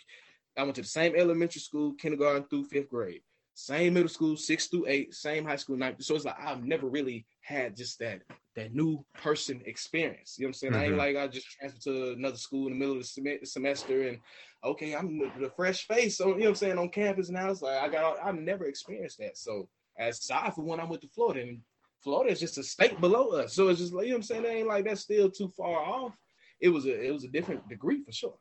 [0.58, 3.22] I went to the same elementary school, kindergarten through fifth grade
[3.56, 6.04] same middle school, six through eight, same high school, ninth.
[6.04, 8.22] So it's like I've never really had just that
[8.56, 10.36] that new person experience.
[10.38, 10.74] You know what I'm saying?
[10.74, 10.82] Mm-hmm.
[10.82, 11.18] I ain't mm-hmm.
[11.18, 14.20] like I just transferred to another school in the middle of the semester and
[14.64, 16.18] okay, I'm the, fresh face.
[16.18, 17.50] So you know what I'm saying on campus now.
[17.50, 19.38] It's like I got I've never experienced that.
[19.38, 21.60] So as aside from when I went to Florida and
[22.04, 23.54] Florida is just a state below us.
[23.54, 24.46] So it's just like you know what I'm saying.
[24.46, 26.14] It ain't like that's still too far off.
[26.60, 28.38] It was a it was a different degree for sure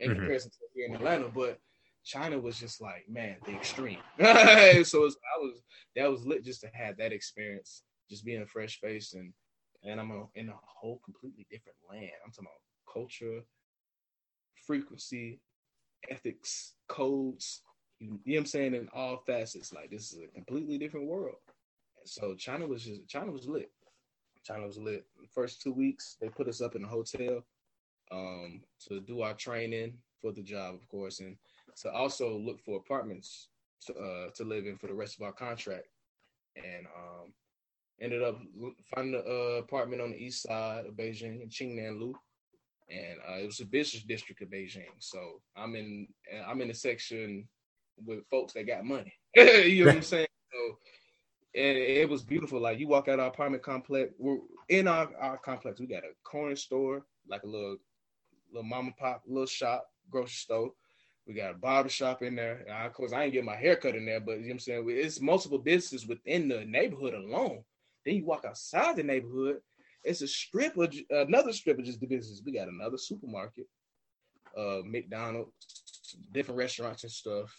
[0.00, 0.20] in mm-hmm.
[0.20, 1.58] comparison to here in Atlanta, but
[2.04, 3.98] China was just like, man, the extreme.
[4.20, 5.62] so I was
[5.96, 9.32] that was lit just to have that experience, just being a fresh face and
[9.84, 12.10] and I'm a, in a whole completely different land.
[12.24, 13.44] I'm talking about culture,
[14.66, 15.40] frequency,
[16.10, 17.62] ethics, codes.
[18.00, 19.72] You, know what I'm saying in all facets.
[19.72, 21.36] Like this is a completely different world.
[22.04, 23.70] so China was just China was lit.
[24.44, 25.06] China was lit.
[25.20, 27.44] The first two weeks they put us up in a hotel
[28.10, 31.36] um, to do our training for the job, of course, and
[31.82, 33.48] to also look for apartments
[33.86, 35.88] to uh, to live in for the rest of our contract,
[36.56, 37.32] and um,
[38.00, 38.38] ended up
[38.94, 42.12] finding an uh, apartment on the east side of Beijing in Qingnianlu,
[42.90, 44.86] and uh, it was a business district of Beijing.
[44.98, 46.08] So I'm in
[46.46, 47.48] I'm in a section
[48.04, 49.12] with folks that got money.
[49.36, 50.26] you know what I'm saying?
[50.52, 50.78] So
[51.54, 52.60] and it was beautiful.
[52.60, 54.12] Like you walk out our apartment complex.
[54.18, 55.78] We're in our, our complex.
[55.78, 57.76] We got a corner store, like a little
[58.52, 60.70] little mom and pop little shop, grocery store.
[61.26, 62.66] We got a barber shop in there.
[62.68, 64.58] of course, I ain't get my hair cut in there, but you know what I'm
[64.58, 64.84] saying?
[64.88, 67.64] It's multiple businesses within the neighborhood alone.
[68.04, 69.58] Then you walk outside the neighborhood,
[70.02, 72.42] it's a strip of another strip of just the business.
[72.44, 73.66] We got another supermarket,
[74.56, 75.50] uh, McDonald's,
[76.32, 77.52] different restaurants and stuff.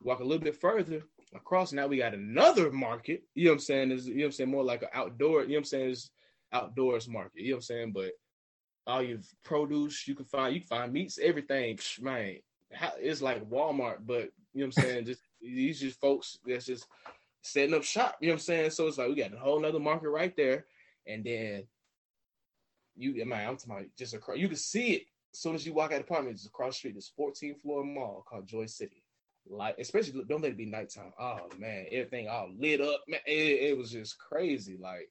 [0.00, 1.02] Walk a little bit further
[1.34, 3.22] across, now we got another market.
[3.34, 3.90] You know what I'm saying?
[3.90, 4.50] Is you know what I'm saying?
[4.50, 5.90] More like an outdoor, you know what I'm saying?
[5.90, 6.10] Is
[6.52, 7.42] outdoors market.
[7.42, 7.92] You know what I'm saying?
[7.92, 8.12] But
[8.86, 12.38] all your produce you can find, you can find meats, everything, man
[13.00, 15.04] it's like Walmart, but you know what I'm saying?
[15.06, 16.86] just these just folks that's just
[17.48, 18.16] setting up shop.
[18.20, 18.70] You know what I'm saying?
[18.70, 20.66] So it's like we got a whole nother market right there,
[21.06, 21.64] and then
[22.96, 24.38] you, man, I'm talking about just across.
[24.38, 26.36] You can see it as soon as you walk out of the apartment.
[26.36, 26.94] It's across the street.
[26.94, 29.02] This 14 floor mall called Joy City.
[29.48, 31.12] Like, especially don't let it be nighttime.
[31.18, 33.02] Oh man, everything all lit up.
[33.08, 34.76] Man, it, it was just crazy.
[34.78, 35.10] Like,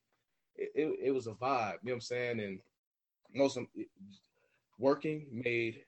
[0.55, 1.77] it, it, it was a vibe.
[1.81, 2.39] You know what I'm saying?
[2.39, 2.59] And
[3.33, 3.65] most of
[4.77, 5.83] working made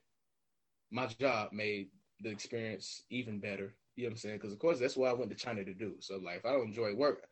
[0.91, 1.89] my job made
[2.21, 3.73] the experience even better.
[3.99, 4.35] You know what I'm saying?
[4.37, 5.95] Because of course that's what I went to China to do.
[5.99, 7.23] So like if I don't enjoy work,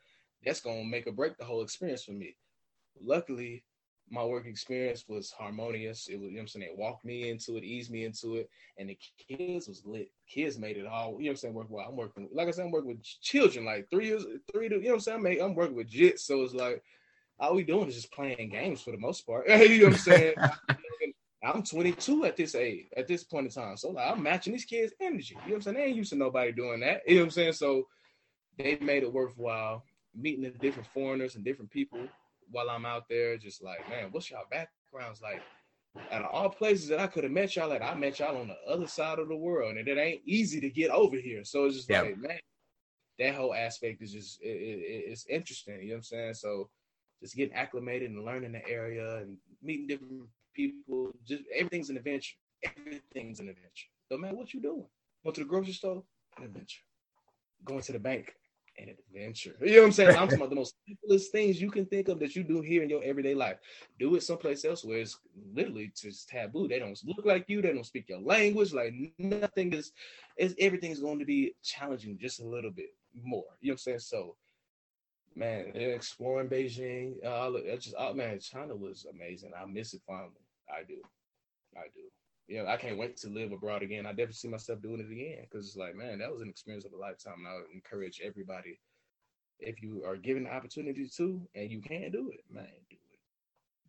[0.43, 2.36] that's gonna make or break the whole experience for me.
[3.01, 3.63] Luckily,
[4.10, 6.08] my work experience was harmonious.
[6.08, 8.36] It was, you know what I'm saying, it walked me into it, eased me into
[8.36, 10.12] it, and the kids was lit.
[10.30, 11.86] Kids made it all, you know what I'm saying, work well.
[11.88, 14.84] I'm working, like I said, I'm working with children, like three years, three to, you
[14.84, 16.19] know what I'm saying, I'm, I'm working with jits.
[16.19, 16.84] So it's like,
[17.39, 19.47] all we doing is just playing games for the most part.
[19.49, 20.36] you know what I'm saying?
[21.53, 23.77] I'm 22 at this age, at this point in time.
[23.77, 25.36] So like, I'm matching these kids' energy.
[25.36, 25.77] You know what I'm saying?
[25.77, 27.01] They ain't used to nobody doing that.
[27.07, 27.53] You know what I'm saying?
[27.53, 27.88] So
[28.57, 29.83] they made it worthwhile
[30.15, 31.99] meeting the different foreigners and different people
[32.51, 33.38] while I'm out there.
[33.38, 35.41] Just like, man, what's y'all backgrounds like?
[36.12, 38.49] Out of all places that I could have met y'all at, I met y'all on
[38.49, 41.43] the other side of the world, and it ain't easy to get over here.
[41.43, 42.38] So it's just like, man,
[43.17, 45.81] that whole aspect is just it, it, it's interesting.
[45.81, 46.33] You know what I'm saying?
[46.36, 46.69] So
[47.21, 50.27] just getting acclimated and learning the area and meeting different
[50.58, 51.12] people.
[51.26, 52.36] Just everything's an adventure.
[52.63, 53.88] Everything's an adventure.
[54.12, 54.88] No matter what you're doing.
[55.24, 56.04] Going to the grocery store,
[56.38, 56.82] an adventure.
[57.63, 58.34] Going to the bank,
[58.78, 59.56] an adventure.
[59.62, 60.10] You know what I'm saying?
[60.10, 62.84] I'm talking about the most simplest things you can think of that you do here
[62.84, 63.58] in your everyday life.
[64.00, 65.17] Do it someplace else where it's
[65.54, 66.67] literally just taboo.
[66.67, 67.62] They don't look like you.
[67.62, 68.74] They don't speak your language.
[68.74, 69.91] Like nothing is.
[70.38, 72.89] Is everything's going to be challenging just a little bit
[73.24, 73.46] more.
[73.62, 74.00] You know what I'm saying?
[74.00, 74.36] So
[75.38, 79.52] man, exploring Beijing, uh, just oh man, China was amazing.
[79.60, 80.32] I miss it finally.
[80.69, 81.01] I do,
[81.75, 82.01] I do.
[82.47, 84.06] Yeah, I can't wait to live abroad again.
[84.06, 86.86] I definitely see myself doing it again because it's like, man, that was an experience
[86.86, 87.39] of a lifetime.
[87.39, 88.80] And I would encourage everybody,
[89.60, 93.19] if you are given the opportunity to, and you can do it, man, do it,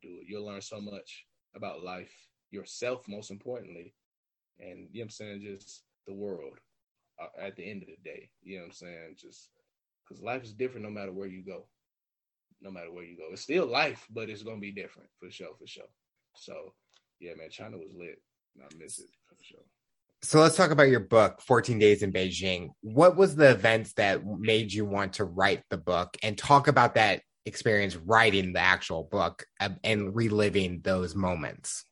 [0.03, 0.27] do it.
[0.27, 2.13] You'll learn so much about life,
[2.51, 3.95] yourself, most importantly,
[4.59, 6.59] and you know what I'm saying, just the world.
[7.21, 9.51] Uh, at the end of the day, you know what I'm saying, just
[10.09, 11.67] because life is different no matter where you go.
[12.61, 15.55] No matter where you go, it's still life, but it's gonna be different for sure,
[15.59, 15.85] for sure.
[16.41, 16.73] So,
[17.21, 18.21] yeah, man, China was lit.
[18.61, 19.65] I miss it for sure.
[20.23, 22.71] So let's talk about your book, 14 Days in Beijing.
[22.81, 26.97] What was the events that made you want to write the book and talk about
[26.97, 29.45] that experience writing the actual book
[29.85, 31.85] and reliving those moments?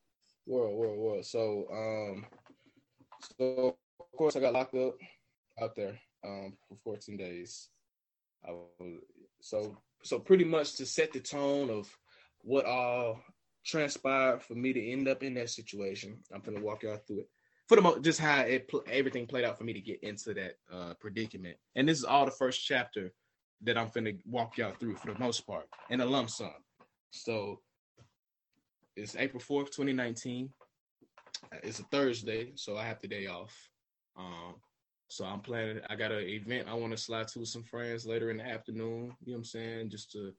[0.44, 1.24] World, world, world.
[1.24, 2.26] So, um,
[3.38, 4.94] so of course I got locked up
[5.62, 7.68] out there um, for 14 days.
[8.46, 9.00] I was,
[9.40, 11.88] so so pretty much to set the tone of
[12.42, 13.20] what all
[13.66, 16.18] transpired for me to end up in that situation.
[16.32, 17.30] I'm gonna walk y'all through it
[17.68, 20.32] for the most, just how it pl- everything played out for me to get into
[20.34, 21.56] that uh, predicament.
[21.74, 23.12] And this is all the first chapter
[23.62, 26.54] that I'm gonna walk y'all through for the most part in a lump sum.
[27.10, 27.60] So
[28.94, 30.50] it's April 4th, 2019.
[31.62, 33.54] It's a Thursday, so I have the day off.
[34.16, 34.54] Um,
[35.08, 35.80] so I'm planning.
[35.88, 38.46] I got an event I want to slide to with some friends later in the
[38.46, 39.14] afternoon.
[39.24, 39.90] You know what I'm saying?
[39.90, 40.32] Just to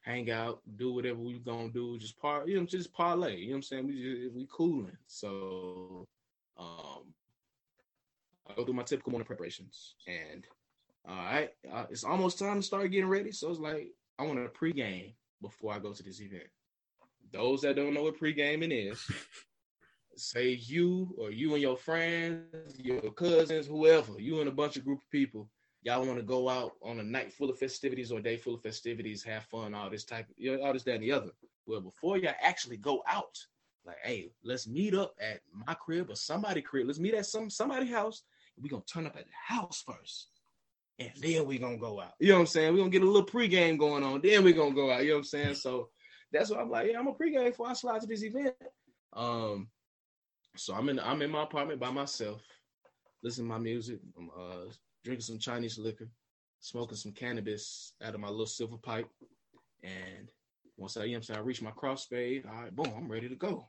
[0.00, 1.98] hang out, do whatever we gonna do.
[1.98, 3.36] Just par, you know, just parlay.
[3.36, 3.86] You know what I'm saying?
[3.86, 4.96] We just, we cooling.
[5.06, 6.06] So,
[6.58, 7.14] um,
[8.48, 10.46] I go through my typical morning preparations, and
[11.08, 13.32] all right, uh, it's almost time to start getting ready.
[13.32, 16.48] So it's like I want to pregame before I go to this event.
[17.32, 19.04] Those that don't know what pre-gaming is,
[20.16, 24.84] say you or you and your friends, your cousins, whoever, you and a bunch of
[24.84, 25.48] group of people,
[25.82, 28.54] y'all want to go out on a night full of festivities or a day full
[28.54, 31.30] of festivities, have fun, all this type, you know, all this, that, and the other.
[31.66, 33.38] Well, before y'all actually go out,
[33.84, 36.86] like, hey, let's meet up at my crib or somebody crib.
[36.86, 38.22] Let's meet at some somebody house.
[38.60, 40.28] We're gonna turn up at the house first.
[40.98, 42.14] And then we're gonna go out.
[42.18, 42.72] You know what I'm saying?
[42.72, 44.20] We're gonna get a little pregame going on.
[44.20, 45.02] Then we're gonna go out.
[45.02, 45.54] You know what I'm saying?
[45.54, 45.90] So
[46.32, 46.90] that's why I'm like.
[46.90, 48.54] Yeah, I'm a pregame before I slide to this event.
[49.12, 49.68] Um,
[50.56, 52.42] so I'm in I'm in my apartment by myself,
[53.22, 54.00] listening to my music.
[54.18, 54.72] I'm uh,
[55.08, 56.06] drinking some Chinese liquor,
[56.60, 59.08] smoking some cannabis out of my little silver pipe.
[59.82, 60.28] And
[60.76, 63.26] once I, you know I'm saying, I reach my crossfade, all right, boom, I'm ready
[63.26, 63.68] to go.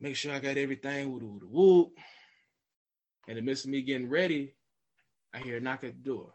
[0.00, 1.92] Make sure I got everything, woo woo woo.
[3.26, 4.54] In the midst of me getting ready,
[5.32, 6.34] I hear a knock at the door.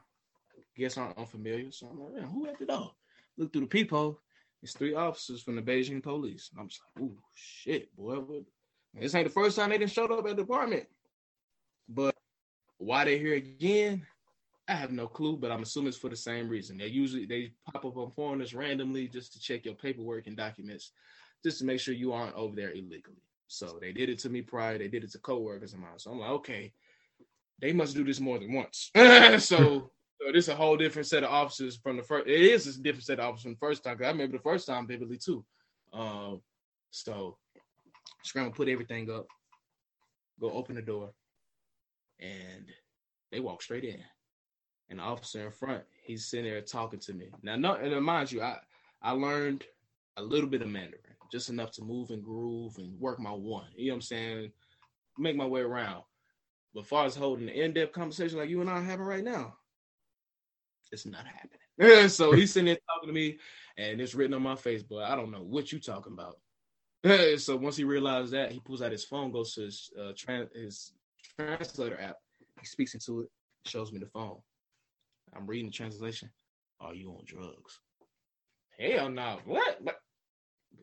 [0.76, 1.72] Guess I'm unfamiliar.
[1.72, 2.94] So I'm like, man, who at the door?
[3.38, 4.20] Look through the peephole.
[4.64, 6.50] It's three officers from the Beijing police.
[6.58, 8.24] I'm just like, oh shit, boy,
[8.96, 10.88] this ain't the first time they didn't showed up at the apartment.
[11.88, 12.16] But
[12.78, 14.06] why they're here again,
[14.68, 16.78] I have no clue, but I'm assuming it's for the same reason.
[16.78, 20.92] They usually they pop up on foreigners randomly just to check your paperwork and documents,
[21.44, 23.22] just to make sure you aren't over there illegally.
[23.48, 24.78] So they did it to me prior.
[24.78, 25.98] They did it to coworkers of mine.
[25.98, 26.74] So I'm like, okay,
[27.62, 28.90] they must do this more than once.
[28.96, 29.92] so, so
[30.32, 32.28] this is a whole different set of officers from the first.
[32.28, 33.98] It is a different set of officers from the first time.
[33.98, 35.46] Cause I remember the first time vividly too.
[35.92, 36.42] Um,
[36.90, 37.38] so
[38.24, 39.28] scramble, put everything up,
[40.40, 41.12] go open the door,
[42.24, 42.66] and
[43.32, 44.00] they walk straight in.
[44.90, 47.30] And the officer in front, he's sitting there talking to me.
[47.42, 48.58] Now, no, and mind you, I
[49.02, 49.66] I learned
[50.18, 53.68] a little bit of Mandarin, just enough to move and groove and work my one.
[53.76, 54.52] You know what I'm saying?
[55.18, 56.04] Make my way around.
[56.74, 59.24] But as far as holding an in-depth conversation like you and I are having right
[59.24, 59.56] now,
[60.92, 62.10] it's not happening.
[62.10, 63.38] so he's sitting there talking to me,
[63.78, 66.38] and it's written on my face, but I don't know what you talking about.
[67.40, 70.14] so once he realized that, he pulls out his phone, goes to his uh,
[70.54, 70.94] his
[71.40, 72.18] translator app.
[72.60, 73.30] He speaks into it,
[73.66, 74.38] shows me the phone.
[75.36, 76.30] I'm reading the translation.
[76.80, 77.80] Are you on drugs?
[78.80, 79.24] Hell no.
[79.24, 79.38] Nah.
[79.46, 79.84] What?
[79.84, 79.96] But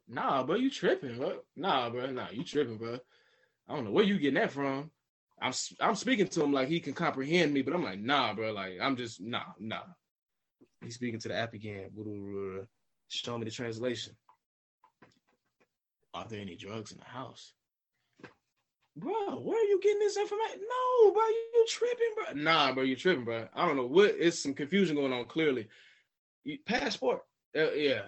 [0.08, 1.40] nah, bro, you tripping, bro.
[1.56, 2.98] Nah, bro, nah, you tripping, bro.
[3.68, 4.90] I don't know where you getting that from.
[5.40, 8.52] I'm I'm speaking to him like he can comprehend me, but I'm like, nah, bro.
[8.52, 9.82] Like I'm just nah, nah.
[10.82, 11.90] He's speaking to the app again.
[13.08, 14.14] Show me the translation.
[16.14, 17.52] Are there any drugs in the house?
[19.00, 20.60] Bro, where are you getting this information?
[20.60, 22.42] No, bro, you tripping, bro.
[22.42, 23.48] Nah, bro, you tripping, bro.
[23.54, 24.14] I don't know what.
[24.18, 25.24] It's some confusion going on.
[25.24, 25.68] Clearly,
[26.66, 27.22] passport.
[27.56, 28.02] Uh, yeah,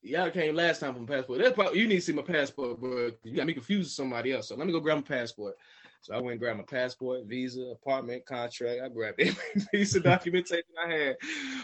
[0.00, 1.40] y'all came last time from passport.
[1.40, 3.10] That's probably, you need to see my passport, bro.
[3.24, 4.48] You got me confused with somebody else.
[4.48, 5.54] So let me go grab my passport.
[6.00, 8.80] So I went and grabbed my passport, visa, apartment, contract.
[8.82, 11.16] I grabbed every piece of documentation I had.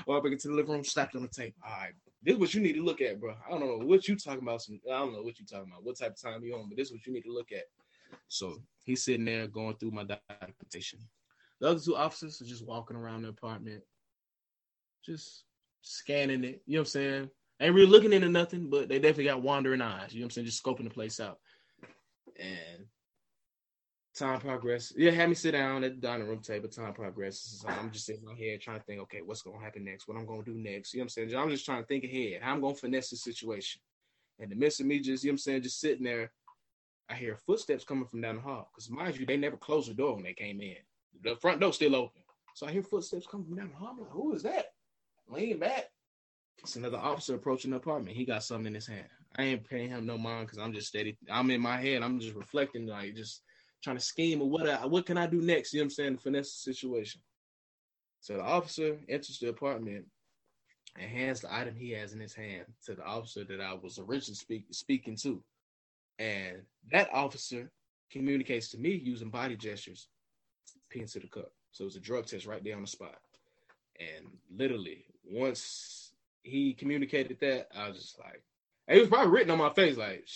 [0.06, 1.54] Or up into the living room, slapped on the tape.
[1.64, 1.92] All right,
[2.22, 3.34] this is what you need to look at, bro.
[3.46, 4.60] I don't know what you talking about.
[4.60, 5.84] Some, I don't know what you talking about.
[5.84, 6.68] What type of time you on?
[6.68, 7.64] But this is what you need to look at.
[8.28, 11.00] So he's sitting there going through my documentation.
[11.60, 13.82] The other two officers are just walking around the apartment,
[15.04, 15.44] just
[15.82, 16.62] scanning it.
[16.66, 17.30] You know what I'm saying?
[17.60, 20.12] Ain't really looking into nothing, but they definitely got wandering eyes.
[20.12, 20.46] You know what I'm saying?
[20.46, 21.38] Just scoping the place out.
[22.38, 22.86] And
[24.14, 24.96] time progresses.
[24.96, 26.68] Yeah, had me sit down at the dining room table.
[26.68, 27.64] Time progresses.
[27.66, 30.08] I'm just sitting in my head trying to think, okay, what's gonna happen next?
[30.08, 30.92] What I'm gonna do next?
[30.92, 31.36] You know what I'm saying?
[31.36, 32.42] I'm just trying to think ahead.
[32.42, 33.80] How I'm gonna finesse the situation.
[34.40, 36.32] And the midst of me just, you know what I'm saying, just sitting there,
[37.08, 38.70] I hear footsteps coming from down the hall.
[38.72, 40.76] Because mind you, they never closed the door when they came in.
[41.22, 42.22] The front door still open.
[42.54, 43.90] So I hear footsteps coming from down the hall.
[43.92, 44.66] I'm like, who is that?
[45.28, 45.90] Lean back.
[46.62, 48.16] It's another officer approaching the apartment.
[48.16, 49.08] He got something in his hand.
[49.36, 51.18] I ain't paying him no mind because I'm just steady.
[51.30, 52.02] I'm in my head.
[52.02, 53.42] I'm just reflecting, like just
[53.82, 55.72] trying to scheme or what I, what can I do next?
[55.72, 56.18] You know what I'm saying?
[56.18, 57.20] Finesse the situation.
[58.20, 60.06] So the officer enters the apartment
[60.98, 63.98] and hands the item he has in his hand to the officer that I was
[63.98, 65.42] originally speak, speaking to.
[66.18, 67.70] And that officer
[68.10, 70.08] communicates to me using body gestures,
[70.90, 71.50] pee into the cup.
[71.72, 73.16] So it's a drug test right there on the spot.
[73.98, 78.42] And literally, once he communicated that, I was just like,
[78.86, 80.26] it was probably written on my face, like,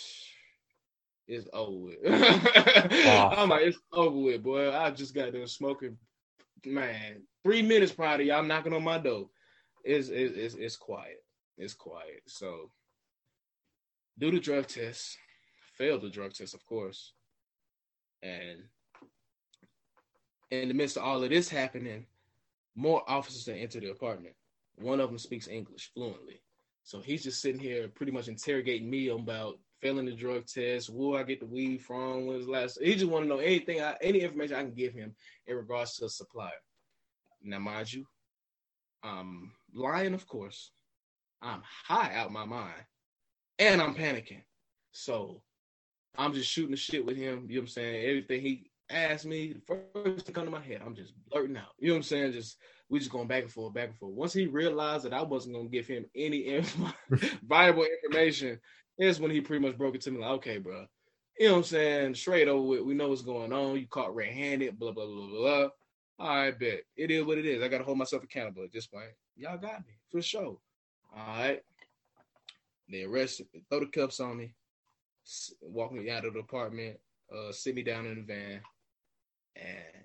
[1.28, 1.98] it's over with.
[2.06, 3.32] oh.
[3.36, 4.74] I'm like, it's over with, boy.
[4.74, 5.98] I just got done smoking,
[6.64, 7.22] man.
[7.44, 9.28] Three minutes prior to y'all knocking on my door.
[9.84, 11.22] It's, it's, it's, it's quiet.
[11.58, 12.22] It's quiet.
[12.26, 12.70] So,
[14.18, 15.18] do the drug test
[15.78, 17.14] failed the drug test, of course.
[18.22, 18.64] And
[20.50, 22.06] in the midst of all of this happening,
[22.74, 24.34] more officers have entered the apartment.
[24.76, 26.42] One of them speaks English fluently.
[26.84, 31.20] So he's just sitting here pretty much interrogating me about failing the drug test, where
[31.20, 32.78] I get the weed from, when's last.
[32.80, 35.14] He just want to know anything, I, any information I can give him
[35.46, 36.50] in regards to a supplier.
[37.42, 38.04] Now, mind you,
[39.02, 40.72] I'm lying, of course.
[41.40, 42.82] I'm high out my mind,
[43.60, 44.42] and I'm panicking.
[44.90, 45.42] So
[46.16, 47.46] I'm just shooting the shit with him.
[47.48, 48.04] You know what I'm saying?
[48.06, 51.74] Everything he asked me, first thing come to my head, I'm just blurting out.
[51.78, 52.32] You know what I'm saying?
[52.32, 52.56] Just
[52.88, 54.14] we just going back and forth, back and forth.
[54.14, 56.76] Once he realized that I wasn't gonna give him any inf-
[57.42, 58.58] viable information,
[58.98, 60.86] is when he pretty much broke it to me like, okay, bro.
[61.38, 62.14] You know what I'm saying?
[62.16, 62.80] Straight over with.
[62.80, 63.76] We know what's going on.
[63.76, 65.68] You caught red-handed, blah, blah, blah, blah, blah.
[66.18, 66.80] All right, bet.
[66.96, 67.62] It is what it is.
[67.62, 69.10] I gotta hold myself accountable at this point.
[69.36, 70.58] Y'all got me for sure.
[71.16, 71.60] All right.
[72.90, 74.54] They arrested, throw the cuffs on me
[75.60, 76.98] walk me out of the apartment,
[77.34, 78.60] uh, sit me down in the van,
[79.56, 80.04] and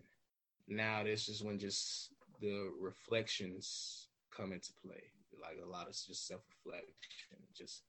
[0.67, 5.03] now this is when just the reflections come into play.
[5.41, 7.83] Like a lot of just self reflection, just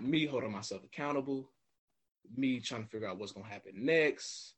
[0.00, 1.50] me holding myself accountable,
[2.36, 4.54] me trying to figure out what's gonna happen next.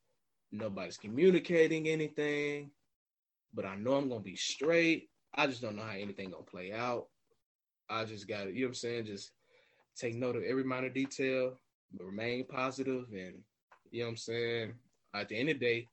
[0.53, 2.71] Nobody's communicating anything,
[3.53, 5.11] but I know I'm gonna be straight.
[5.35, 7.09] I just don't know how anything gonna play out.
[7.89, 8.55] I just got it.
[8.55, 9.07] You know what I'm saying?
[9.07, 9.33] Just
[9.97, 11.59] take note of every minor detail,
[11.93, 13.35] but remain positive and
[13.91, 14.73] you know what I'm saying?
[15.15, 15.89] At the end of the day,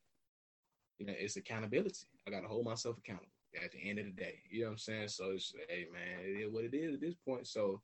[0.97, 2.05] you know, it's accountability.
[2.27, 3.29] I gotta hold myself accountable
[3.63, 4.39] at the end of the day.
[4.49, 5.07] You know what I'm saying?
[5.09, 7.47] So it's hey man, it is what it is at this point.
[7.47, 7.81] So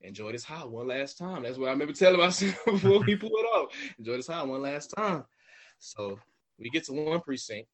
[0.00, 1.42] enjoy this high one last time.
[1.42, 3.72] That's what I remember telling myself before we pull it off.
[3.98, 5.24] Enjoy this high one last time.
[5.78, 6.18] So
[6.58, 7.68] we get to one precinct,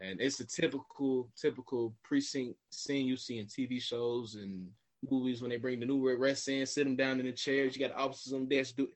[0.00, 4.68] and it's the typical, typical precinct scene you see in TV shows and
[5.08, 7.76] movies when they bring the new arrests in, sit them down in the chairs.
[7.76, 8.88] You got officers on the desk do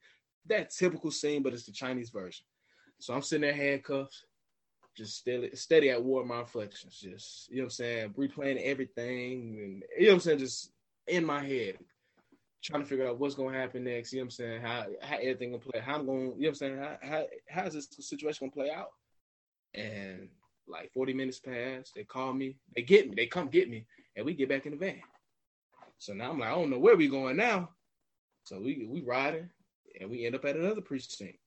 [0.47, 2.45] that typical scene, but it's the Chinese version.
[2.99, 4.25] So I'm sitting there handcuffed,
[4.97, 9.59] just steady, steady at war my reflections, just you know what I'm saying, replaying everything,
[9.63, 10.71] and you know what I'm saying, just
[11.07, 11.79] in my head,
[12.63, 14.13] trying to figure out what's gonna happen next.
[14.13, 16.35] You know what I'm saying, how how everything gonna play, how I'm gonna, you know
[16.37, 18.91] what I'm saying, how how how's this situation gonna play out?
[19.75, 20.29] And
[20.69, 23.87] like 40 minutes pass, they call me, they get me, they come get me,
[24.17, 25.01] and we get back in the van.
[26.03, 27.69] So now I'm like, I don't know where we going now.
[28.43, 29.49] So we we riding
[30.01, 31.39] and we end up at another precinct.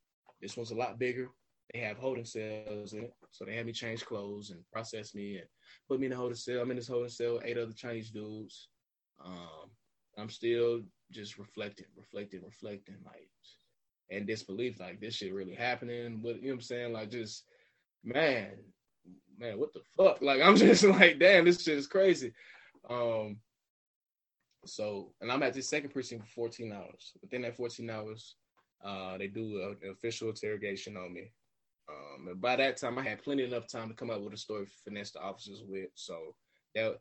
[0.41, 1.27] This one's a lot bigger.
[1.73, 3.13] They have holding cells in it.
[3.31, 5.47] So they had me change clothes and process me and
[5.89, 6.61] put me in the holding cell.
[6.61, 8.69] I'm in this holding cell, eight other Chinese dudes.
[9.21, 9.71] Um,
[10.17, 13.27] I'm still just reflecting, reflecting, reflecting, like
[14.09, 16.21] and disbelief, like this shit really happening.
[16.23, 16.93] But you know what I'm saying?
[16.93, 17.43] Like just
[18.05, 18.51] man,
[19.37, 20.21] man, what the fuck?
[20.21, 22.31] Like I'm just like, damn, this shit is crazy.
[22.89, 23.39] Um
[24.65, 27.13] so and I'm at this second precinct for 14 hours.
[27.21, 28.35] Within that 14 hours,
[28.83, 31.31] uh, they do an official interrogation on me.
[31.89, 34.37] Um, and by that time, I had plenty enough time to come up with a
[34.37, 35.89] story, to finesse the officers with.
[35.93, 36.35] So
[36.73, 36.99] that,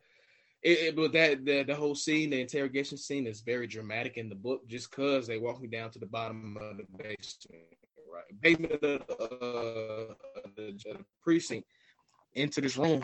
[0.63, 4.29] it, it, but that the, the whole scene, the interrogation scene, is very dramatic in
[4.29, 7.65] the book, just cause they walk me down to the bottom of the basement,
[8.13, 10.15] right, basement of the, uh,
[10.57, 11.67] the, the precinct,
[12.35, 13.03] into this room.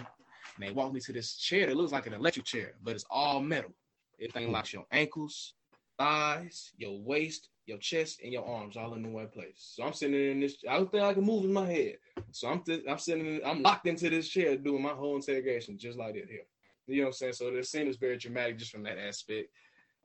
[0.57, 3.05] And they walk me to this chair that looks like an electric chair, but it's
[3.11, 3.73] all metal.
[4.21, 5.55] Everything locks your ankles,
[5.99, 9.73] thighs, your waist, your chest and your arms all in the one place.
[9.75, 10.57] So I'm sitting in this.
[10.69, 11.95] I don't think I can move in my head.
[12.33, 13.27] So I'm th- I'm sitting.
[13.27, 16.47] In, I'm locked into this chair doing my whole interrogation just like that here.
[16.87, 17.33] You know what I'm saying?
[17.35, 19.51] So the scene is very dramatic just from that aspect.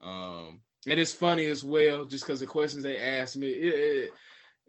[0.01, 3.47] Um, and it's funny as well, just because the questions they asked me.
[3.47, 4.09] It, it,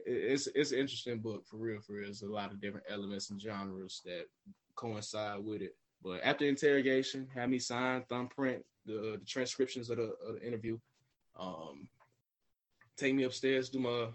[0.09, 1.81] it's it's an interesting book for real.
[1.81, 4.27] For real, there's a lot of different elements and genres that
[4.75, 5.75] coincide with it.
[6.07, 10.79] But after interrogation, have me sign, thumbprint the, the transcriptions of the, of the interview.
[11.37, 11.89] Um,
[12.97, 14.07] take me upstairs, do my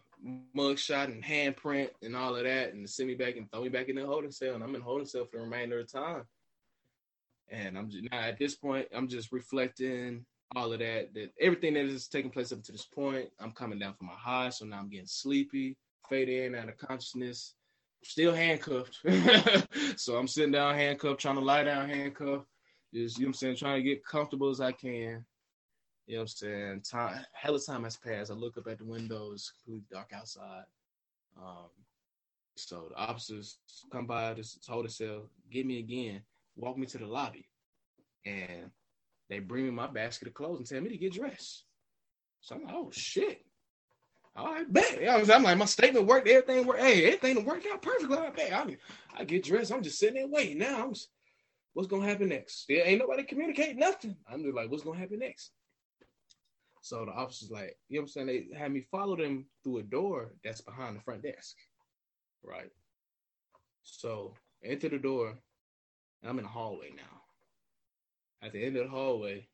[0.56, 3.90] mugshot and handprint and all of that, and send me back and throw me back
[3.90, 4.56] in the holding cell.
[4.56, 6.24] And I'm in holding cell for the remainder of the time.
[7.50, 10.26] And I'm just now at this point, I'm just reflecting
[10.56, 13.28] all of that, that everything that is taking place up to this point.
[13.38, 15.76] I'm coming down from my high, so now I'm getting sleepy,
[16.10, 17.56] fading in out of consciousness,
[18.04, 19.00] still handcuffed.
[19.98, 22.48] so I'm sitting down handcuffed, trying to lie down handcuffed.
[22.94, 25.26] Just you know I'm saying, trying to get comfortable as I can.
[26.08, 26.82] You know I'm saying?
[26.82, 28.32] Time hella time has passed.
[28.32, 30.64] I look up at the window, it's completely dark outside.
[31.38, 31.70] Um,
[32.58, 33.58] so the officers
[33.92, 36.22] come by this holding cell, get me again,
[36.56, 37.48] walk me to the lobby,
[38.26, 38.70] and
[39.30, 41.64] they bring me my basket of clothes and tell me to get dressed.
[42.42, 43.46] So I'm like, oh shit.
[44.36, 45.00] Oh, All right, bet.
[45.30, 46.82] I'm like, my statement worked, everything worked.
[46.82, 48.18] Hey, everything worked out perfectly.
[48.18, 48.54] I bet.
[48.54, 48.78] I,
[49.18, 49.72] I get dressed.
[49.74, 50.60] I'm just sitting there waiting.
[50.60, 51.10] Now I'm just,
[51.74, 52.66] what's gonna happen next?
[52.70, 54.16] There ain't nobody communicate nothing.
[54.32, 55.52] I'm just like, what's gonna happen next?
[56.82, 58.28] So the officers like, you know what I'm saying?
[58.52, 61.56] They had me follow them through a door that's behind the front desk.
[62.44, 62.72] Right.
[63.84, 65.38] So enter the door.
[66.24, 67.22] I'm in the hallway now.
[68.44, 69.48] At the end of the hallway,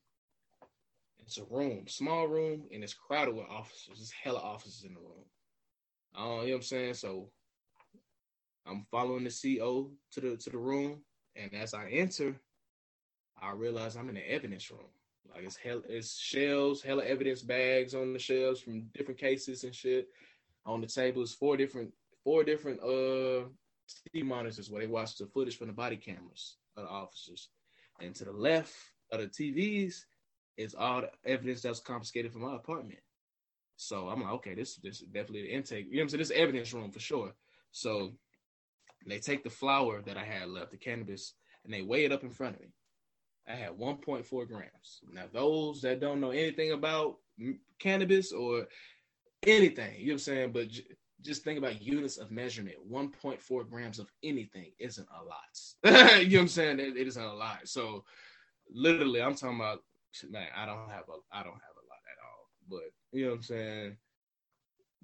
[1.27, 3.97] it's a room, small room, and it's crowded with officers.
[3.97, 5.25] There's hella officers in the room.
[6.17, 6.93] Uh, you know what I'm saying?
[6.93, 7.29] So
[8.65, 11.01] I'm following the CO to the to the room,
[11.35, 12.33] and as I enter,
[13.41, 14.87] I realize I'm in the evidence room.
[15.29, 19.75] Like it's hell, it's shelves, hella evidence bags on the shelves from different cases and
[19.75, 20.07] shit.
[20.65, 21.91] On the table is four different,
[22.23, 23.49] four different uh
[24.15, 27.49] TV monitors where they watch the footage from the body cameras of the officers.
[27.99, 28.73] And to the left
[29.11, 30.03] of the TVs
[30.57, 32.99] is all the evidence that's confiscated from my apartment.
[33.77, 35.85] So I'm like, okay, this this is definitely the intake.
[35.85, 36.19] You know what I'm saying?
[36.19, 37.33] This evidence room for sure.
[37.71, 38.13] So
[39.05, 41.33] they take the flower that I had left, the cannabis,
[41.63, 42.67] and they weigh it up in front of me.
[43.47, 45.01] I had 1.4 grams.
[45.13, 47.17] Now, those that don't know anything about
[47.79, 48.67] cannabis or
[49.45, 50.87] anything, you know what I'm saying, but j-
[51.21, 52.75] just think about units of measurement.
[52.91, 56.19] 1.4 grams of anything isn't a lot.
[56.21, 56.79] you know what I'm saying?
[56.79, 57.59] It, it isn't a lot.
[57.65, 58.03] So,
[58.69, 59.83] literally, I'm talking about,
[60.29, 62.49] man, I don't have a, I don't have a lot at all.
[62.69, 63.97] But you know what I'm saying?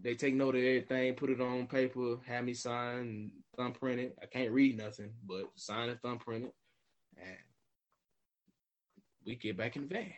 [0.02, 4.18] They take note of everything, put it on paper, have me sign, thumbprint it.
[4.22, 6.54] I can't read nothing, but sign and thumbprint it,
[7.18, 7.38] and
[9.26, 10.14] we get back in the van.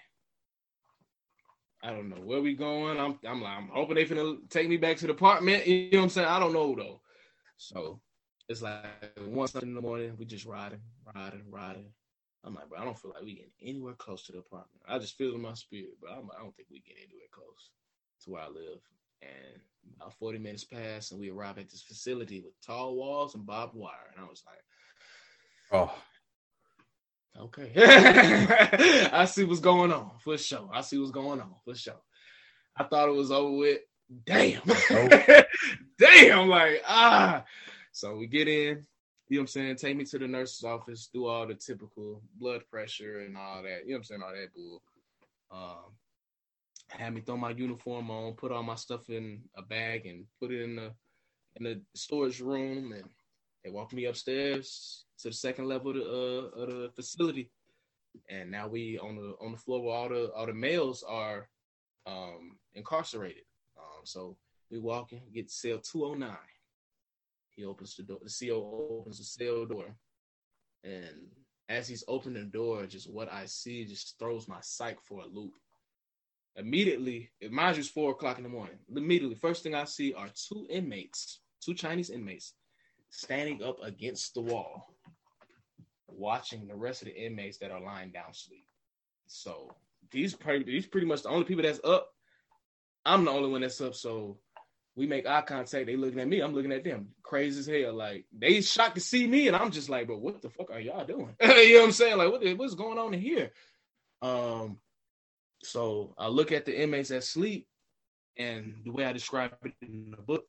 [1.84, 3.00] I don't know where we going.
[3.00, 5.68] I'm I'm I'm hoping they finna take me back to the apartment.
[5.68, 6.28] You know what I'm saying?
[6.28, 7.02] I don't know though.
[7.58, 8.02] So
[8.50, 8.86] it's like
[9.26, 10.82] one in the morning, we just riding,
[11.14, 11.92] riding, riding.
[12.46, 14.82] I'm like, bro, I don't feel like we getting anywhere close to the apartment.
[14.88, 17.72] I just feel in my spirit, but I'm, I don't think we get anywhere close
[18.24, 18.82] to where I live.
[19.22, 19.62] And
[19.98, 23.76] about 40 minutes pass, and we arrive at this facility with tall walls and barbed
[23.76, 24.12] wire.
[24.16, 24.64] And I was like,
[25.72, 25.94] oh,
[27.40, 27.72] Okay.
[29.12, 30.70] I see what's going on for sure.
[30.74, 32.02] I see what's going on for sure.
[32.78, 33.80] I thought it was over with.
[34.26, 34.62] Damn.
[36.00, 36.48] Damn.
[36.48, 37.44] Like, ah.
[37.92, 38.86] So we get in,
[39.28, 39.76] you know what I'm saying?
[39.78, 43.86] Take me to the nurse's office, do all the typical blood pressure and all that.
[43.86, 44.22] You know what I'm saying?
[44.24, 44.82] All that bull.
[45.52, 45.94] Um,
[46.90, 50.52] had me throw my uniform on, put all my stuff in a bag and put
[50.52, 50.92] it in the
[51.56, 53.06] in the storage room and
[53.64, 57.50] they walked me upstairs to the second level of the, uh, of the facility,
[58.30, 61.50] and now we on the on the floor where all the all the males are
[62.06, 63.44] um, incarcerated.
[63.76, 64.38] Um, so
[64.70, 66.38] we walk in, get cell 209.
[67.56, 68.20] He opens the door.
[68.22, 69.96] The CO opens the cell door,
[70.84, 71.32] and
[71.70, 75.28] as he's opening the door, just what I see just throws my psyche for a
[75.28, 75.54] loop.
[76.58, 78.78] Immediately, it mind you, it's four o'clock in the morning.
[78.96, 82.54] Immediately, first thing I see are two inmates, two Chinese inmates,
[83.10, 84.94] standing up against the wall,
[86.08, 88.68] watching the rest of the inmates that are lying down sleep.
[89.28, 89.76] So
[90.12, 92.10] these pretty, these pretty much the only people that's up.
[93.06, 93.96] I'm the only one that's up.
[93.96, 94.38] So
[94.96, 95.86] we make eye contact.
[95.86, 96.40] They looking at me.
[96.40, 97.10] I'm looking at them.
[97.22, 97.94] Crazy as hell.
[97.94, 100.80] Like they shocked to see me, and I'm just like, but what the fuck are
[100.80, 101.36] y'all doing?
[101.42, 102.18] you know what I'm saying?
[102.18, 103.52] Like, what, what's going on in here?
[104.22, 104.80] Um,
[105.64, 107.68] so I look at the inmates that sleep,
[108.38, 110.46] and the way I describe it in the book,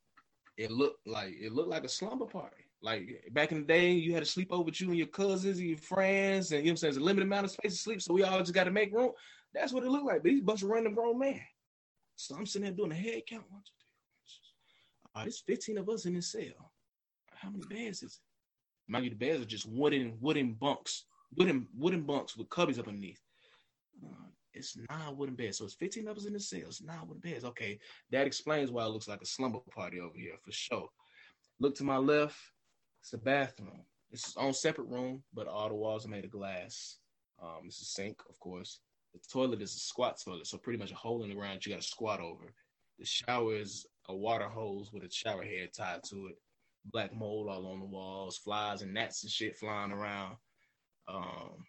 [0.57, 2.57] it looked like it looked like a slumber party.
[2.83, 5.59] Like back in the day, you had to sleep over with you and your cousins
[5.59, 6.91] and your friends, and you know what I'm saying?
[6.91, 8.95] It's a limited amount of space to sleep, so we all just got to make
[8.95, 9.11] room.
[9.53, 10.23] That's what it looked like.
[10.23, 11.41] But these bunch of random grown men.
[12.15, 13.45] So I'm sitting there doing a head count.
[15.17, 16.73] Three, there's 15 of us in this cell.
[17.35, 18.91] How many beds is it?
[18.93, 21.05] Mind you, the beds are just wooden wooden bunks,
[21.37, 23.21] wooden wooden bunks with cubbies up underneath.
[24.05, 25.59] Uh, it's nine wooden beds.
[25.59, 26.61] So it's 15 of us in the cell.
[26.67, 27.45] It's nine wooden beds.
[27.45, 27.79] Okay,
[28.11, 30.89] that explains why it looks like a slumber party over here for sure.
[31.59, 32.37] Look to my left,
[33.03, 33.85] it's a bathroom.
[34.11, 36.99] It's its own separate room, but all the walls are made of glass.
[37.43, 38.81] Um, it's a sink, of course.
[39.13, 41.73] The toilet is a squat toilet, so pretty much a hole in the ground you
[41.73, 42.53] got to squat over.
[42.99, 46.39] The shower is a water hose with a shower head tied to it.
[46.93, 50.37] Black mold all on the walls, flies and gnats and shit flying around.
[51.09, 51.65] Um,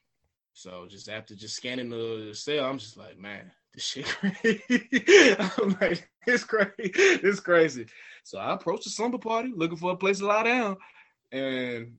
[0.53, 4.61] so just after just scanning the cell, I'm just like, man, this shit crazy.
[5.39, 6.73] I'm like, it's crazy.
[6.77, 7.87] It's crazy.
[8.23, 10.77] So I approached the slumber party looking for a place to lie down.
[11.31, 11.93] And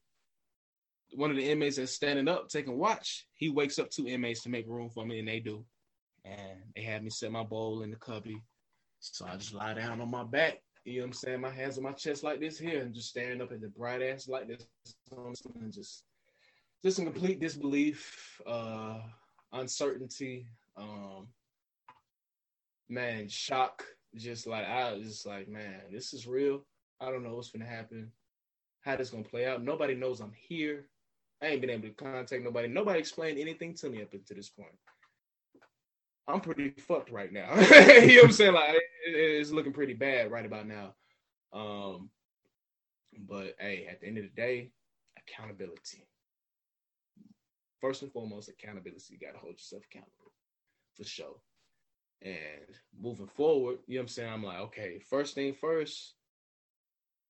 [1.15, 4.49] one of the inmates that's standing up taking watch, he wakes up two inmates to
[4.49, 5.65] make room for me, and they do.
[6.25, 8.43] And they had me set my bowl in the cubby.
[9.01, 10.61] So I just lie down on my back.
[10.85, 11.41] You know what I'm saying?
[11.41, 14.03] My hands on my chest like this here, and just staring up at the bright
[14.03, 14.67] ass like this,
[15.13, 16.05] and just
[16.83, 19.01] just in complete disbelief, uh,
[19.53, 20.47] uncertainty,
[20.77, 21.29] um,
[22.89, 23.85] man, shock.
[24.17, 26.65] Just like I was just like, man, this is real.
[27.01, 28.11] I don't know what's gonna happen,
[28.81, 29.63] how this gonna play out.
[29.63, 30.87] Nobody knows I'm here.
[31.43, 32.69] I ain't been able to contact nobody.
[32.69, 34.73] Nobody explained anything to me up until this point.
[36.29, 37.55] I'm pretty fucked right now.
[37.59, 38.55] you know what I'm saying?
[38.55, 40.95] Like it, it's looking pretty bad right about now.
[41.53, 42.11] Um,
[43.19, 44.71] but hey, at the end of the day,
[45.19, 46.07] accountability
[47.81, 49.03] first and foremost, accountability.
[49.11, 50.33] You got to hold yourself accountable
[50.97, 51.37] for sure.
[52.23, 54.33] And moving forward, you know what I'm saying?
[54.33, 56.15] I'm like, okay, first thing first,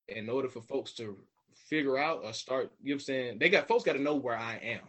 [0.09, 1.18] in order for folks to
[1.68, 3.38] figure out or start, you know what I'm saying?
[3.38, 4.80] They got folks got to know where I am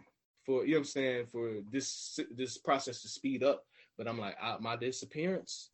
[0.46, 3.64] for, you know what I'm saying, for this this process to speed up.
[4.00, 5.68] But I'm like, I, my disappearance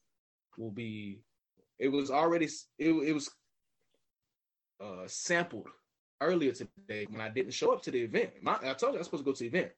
[0.58, 1.20] will be,
[1.78, 2.46] it was already,
[2.76, 3.30] it, it was
[4.80, 5.68] uh sampled
[6.20, 8.30] earlier today when I didn't show up to the event.
[8.42, 9.70] My, I told you I was supposed to go to the event.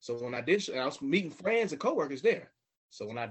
[0.00, 2.50] So when I did, I was meeting friends and coworkers there.
[2.90, 3.30] So when I,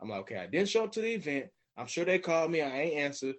[0.00, 1.48] I'm like, okay, I didn't show up to the event.
[1.76, 2.62] I'm sure they called me.
[2.62, 3.34] I ain't answered.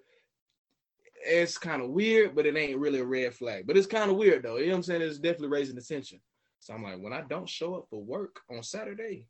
[1.26, 3.66] It's kind of weird, but it ain't really a red flag.
[3.66, 4.58] But it's kind of weird though.
[4.58, 5.02] You know what I'm saying?
[5.02, 6.20] It's definitely raising attention.
[6.60, 9.26] So I'm like, when I don't show up for work on Saturday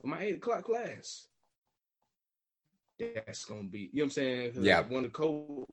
[0.00, 1.26] for my eight o'clock class,
[2.98, 4.52] that's gonna be, you know what I'm saying?
[4.60, 4.80] Yeah.
[4.82, 5.66] One of the co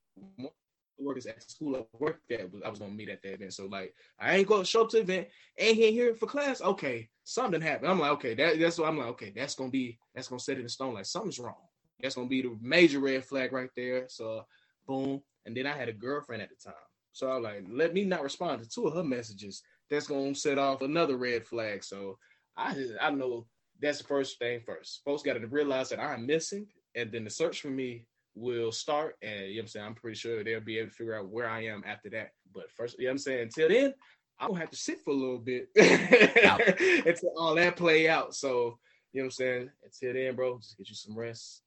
[0.99, 3.53] workers at the school I worked at, I was gonna meet at that event.
[3.53, 6.61] So like, I ain't gonna show up to the event, ain't here for class.
[6.61, 7.91] Okay, something happened.
[7.91, 9.07] I'm like, okay, that, that's what I'm like.
[9.07, 10.93] Okay, that's gonna be that's gonna set it in stone.
[10.93, 11.55] Like something's wrong.
[12.01, 14.05] That's gonna be the major red flag right there.
[14.09, 14.45] So
[14.88, 15.21] boom.
[15.45, 16.75] And then I had a girlfriend at the time,
[17.13, 19.63] so I was like, let me not respond to two of her messages.
[19.89, 21.84] That's gonna set off another red flag.
[21.84, 22.17] So
[22.57, 23.45] I I know
[23.82, 25.01] that's the first thing first.
[25.05, 28.05] Folks got to realize that I'm missing, and then the search for me
[28.36, 29.15] will start.
[29.21, 29.86] And you know what I'm saying?
[29.86, 32.32] I'm pretty sure they'll be able to figure out where I am after that.
[32.53, 33.41] But first, you know what I'm saying?
[33.41, 33.93] Until then,
[34.39, 38.36] I'm gonna have to sit for a little bit until all that play out.
[38.36, 38.78] So,
[39.13, 39.69] you know what I'm saying?
[39.84, 41.63] Until then, bro, just get you some rest.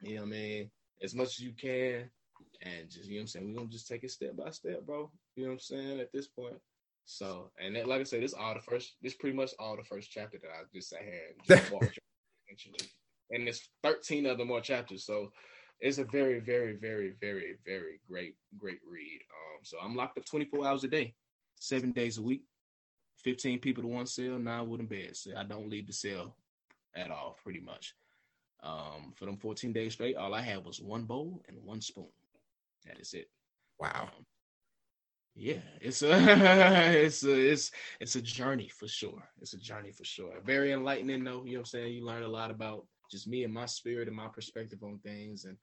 [0.00, 0.70] You know what I mean?
[1.02, 2.10] As much as you can.
[2.62, 3.48] And just, you know what I'm saying?
[3.48, 5.10] We're gonna just take it step by step, bro.
[5.36, 6.00] You know what I'm saying?
[6.00, 6.56] At this point.
[7.06, 9.84] So, and that, like I said, this all the first, this pretty much all the
[9.84, 11.90] first chapter that I just sat here and
[13.30, 15.04] and there's 13 other more chapters.
[15.04, 15.32] So
[15.80, 19.20] it's a very, very, very, very, very great, great read.
[19.30, 21.14] Um, so I'm locked up 24 hours a day,
[21.56, 22.42] seven days a week,
[23.22, 25.20] 15 people to one cell, nine wooden beds.
[25.20, 26.36] So I don't leave the cell
[26.94, 27.94] at all, pretty much.
[28.62, 32.08] Um, for them 14 days straight, all I had was one bowl and one spoon.
[32.86, 33.28] That is it.
[33.78, 34.08] Wow.
[34.16, 34.26] Um,
[35.34, 36.10] yeah, it's a
[37.04, 39.22] it's a it's it's a journey for sure.
[39.40, 40.40] It's a journey for sure.
[40.44, 41.92] Very enlightening though, you know what I'm saying?
[41.94, 45.44] You learn a lot about just me and my spirit and my perspective on things
[45.44, 45.56] and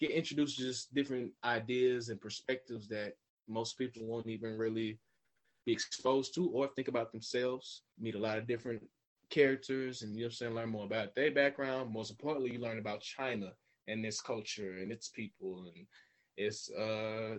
[0.00, 3.14] get introduced to just different ideas and perspectives that
[3.48, 4.98] most people won't even really
[5.64, 7.82] be exposed to or think about themselves.
[7.98, 8.82] Meet a lot of different
[9.30, 11.92] characters and you know what I'm saying, learn more about their background.
[11.92, 13.52] Most importantly, you learn about China
[13.88, 15.86] and its culture and its people and
[16.36, 17.36] its uh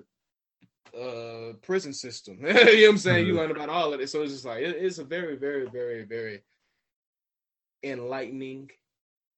[0.97, 2.37] uh prison system.
[2.41, 3.25] you know what I'm saying?
[3.25, 3.27] Mm-hmm.
[3.27, 4.09] You learn about all of it.
[4.09, 6.43] So it's just like it, it's a very, very, very, very
[7.83, 8.69] enlightening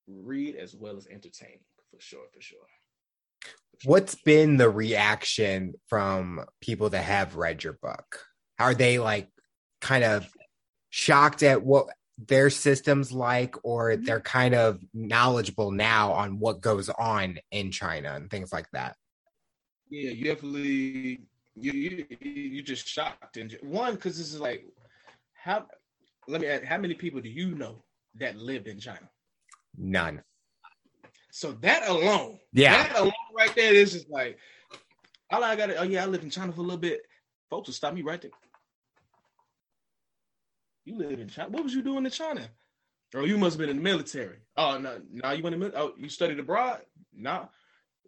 [0.08, 1.60] read as well as entertaining
[1.92, 2.60] for sure, for sure.
[3.86, 8.26] What's been the reaction from people that have read your book?
[8.58, 9.30] Are they like
[9.80, 10.28] kind of
[10.90, 14.04] shocked at what their systems like, or mm-hmm.
[14.04, 18.96] they're kind of knowledgeable now on what goes on in China and things like that?
[19.90, 21.22] Yeah, you definitely
[21.56, 24.66] you you you just shocked and one because this is like
[25.34, 25.66] how
[26.28, 27.84] let me ask how many people do you know
[28.16, 29.10] that lived in China?
[29.78, 30.22] None.
[31.32, 34.38] So that alone, yeah, that alone right there is just like
[35.32, 35.72] all I got.
[35.78, 37.02] Oh yeah, I lived in China for a little bit.
[37.50, 38.32] Folks will stop me right there.
[40.86, 41.50] You live in China.
[41.50, 42.48] What was you doing in China?
[43.16, 44.38] Oh, you must have been in the military.
[44.56, 45.84] Oh no, no, you went in the military.
[45.84, 46.82] Oh, you studied abroad?
[47.14, 47.50] No.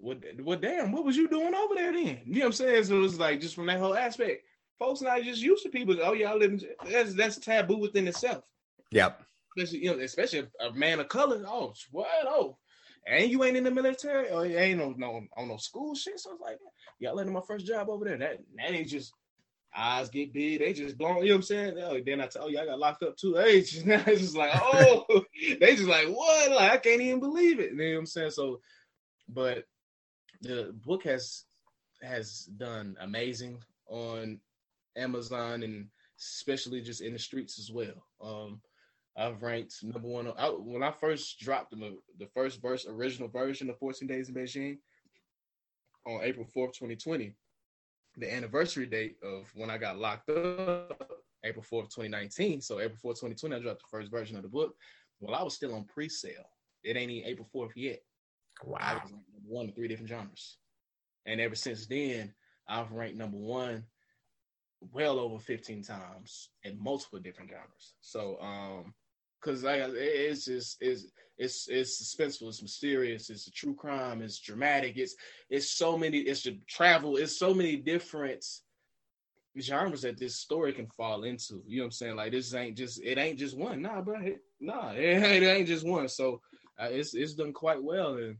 [0.01, 0.17] What?
[0.41, 0.61] What?
[0.61, 2.19] Damn, what was you doing over there then?
[2.25, 2.83] You know what I'm saying?
[2.85, 4.43] So it was like just from that whole aspect,
[4.79, 5.95] folks not just used to people.
[6.01, 6.51] Oh yeah, I live.
[6.51, 8.43] In, that's that's taboo within itself.
[8.91, 9.23] Yep.
[9.57, 11.43] Especially you know, especially a man of color.
[11.47, 12.07] Oh, what?
[12.25, 12.57] Oh,
[13.05, 16.19] and you ain't in the military or you ain't no no on no school shit.
[16.19, 16.57] So it's like,
[16.99, 18.17] y'all letting my first job over there.
[18.17, 19.13] That that ain't just
[19.75, 21.77] eyes get big, they just blown, you know what I'm saying?
[21.79, 23.35] Oh, then I tell you I got locked up too.
[23.41, 25.05] Hey, just now it's just like, oh,
[25.59, 26.51] they just like, what?
[26.51, 27.71] Like I can't even believe it.
[27.71, 28.31] You know what I'm saying?
[28.31, 28.59] So,
[29.29, 29.65] but
[30.41, 31.43] the book has
[32.01, 34.39] has done amazing on
[34.97, 35.87] Amazon and
[36.19, 38.05] especially just in the streets as well.
[38.21, 38.61] Um,
[39.17, 40.31] I've ranked number one.
[40.37, 44.35] I, when I first dropped the, the first verse, original version of 14 Days in
[44.35, 44.77] Beijing
[46.05, 47.35] on April 4th, 2020,
[48.17, 51.11] the anniversary date of when I got locked up,
[51.43, 52.61] April 4th, 2019.
[52.61, 54.75] So April 4th, 2020, I dropped the first version of the book.
[55.19, 56.49] Well, I was still on pre-sale.
[56.83, 58.01] It ain't even April 4th yet.
[58.63, 58.77] Wow.
[58.79, 60.57] I was number one in three different genres.
[61.25, 62.33] And ever since then,
[62.67, 63.85] I've ranked number one
[64.93, 67.93] well over 15 times in multiple different genres.
[68.01, 68.93] So um
[69.39, 71.05] because like it's just it's
[71.37, 75.15] it's it's suspenseful, it's mysterious, it's a true crime, it's dramatic, it's
[75.49, 78.45] it's so many, it's the travel, it's so many different
[79.59, 81.63] genres that this story can fall into.
[81.67, 82.15] You know what I'm saying?
[82.15, 83.81] Like this ain't just it ain't just one.
[83.81, 86.07] Nah, bro, it, nah, it, it ain't just one.
[86.07, 86.41] So
[86.79, 88.37] uh, it's it's done quite well, and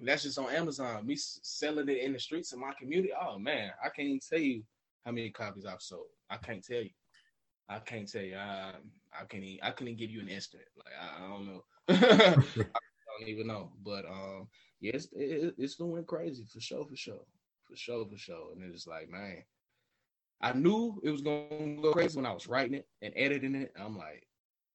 [0.00, 1.06] that's just on Amazon.
[1.06, 3.12] Me selling it in the streets of my community.
[3.18, 4.62] Oh man, I can't tell you
[5.04, 6.06] how many copies I've sold.
[6.28, 6.90] I can't tell you.
[7.68, 8.36] I can't tell you.
[8.36, 8.72] I
[9.18, 10.68] I can't even, I couldn't give you an estimate.
[10.76, 11.64] Like I, I don't know.
[11.88, 13.72] I don't even know.
[13.84, 14.48] But um,
[14.80, 17.24] yes, yeah, it, it's going crazy for sure, for sure,
[17.68, 18.52] for sure, for sure.
[18.52, 19.42] And it's like, man,
[20.40, 23.72] I knew it was gonna go crazy when I was writing it and editing it.
[23.80, 24.26] I'm like,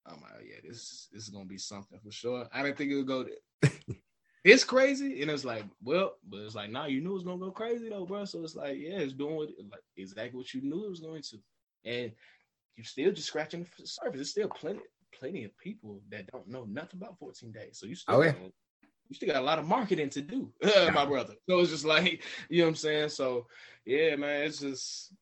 [0.06, 2.48] I'm like, yeah, this this is gonna be something for sure.
[2.52, 3.26] I didn't think it would go.
[4.44, 7.38] It's crazy, and it's like, well, but it's like, nah, you knew it was gonna
[7.38, 8.26] go crazy though, bro.
[8.26, 11.22] So it's like, yeah, it's doing what, like exactly what you knew it was going
[11.22, 11.38] to,
[11.86, 12.12] and
[12.76, 14.16] you're still just scratching the surface.
[14.16, 14.80] There's still plenty,
[15.18, 17.78] plenty of people that don't know nothing about 14 days.
[17.80, 18.32] So you still, oh, yeah.
[18.32, 18.42] got,
[19.10, 21.36] you still got a lot of marketing to do, uh, my brother.
[21.48, 23.10] So it's just like, you know what I'm saying?
[23.10, 23.46] So
[23.86, 25.14] yeah, man, it's just,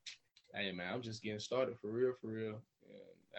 [0.53, 2.61] hey man, I'm just getting started for real, for real.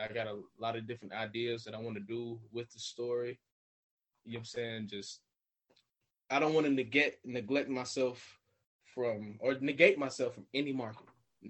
[0.01, 3.39] I got a lot of different ideas that I want to do with the story.
[4.24, 4.89] You know what I'm saying?
[4.89, 5.20] Just
[6.31, 8.39] I don't want to neglect neglect myself
[8.95, 11.07] from or negate myself from any market.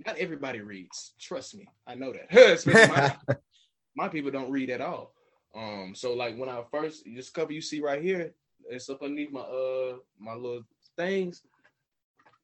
[0.06, 1.12] Not everybody reads.
[1.20, 3.16] Trust me, I know that.
[3.28, 3.36] my,
[3.96, 5.12] my people don't read at all.
[5.54, 8.32] Um, so like when I first this cover you see right here,
[8.68, 10.62] it's up underneath my uh my little
[10.96, 11.42] things.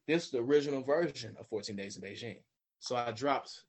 [0.07, 2.37] This is the original version of 14 Days in Beijing.
[2.79, 3.63] So I dropped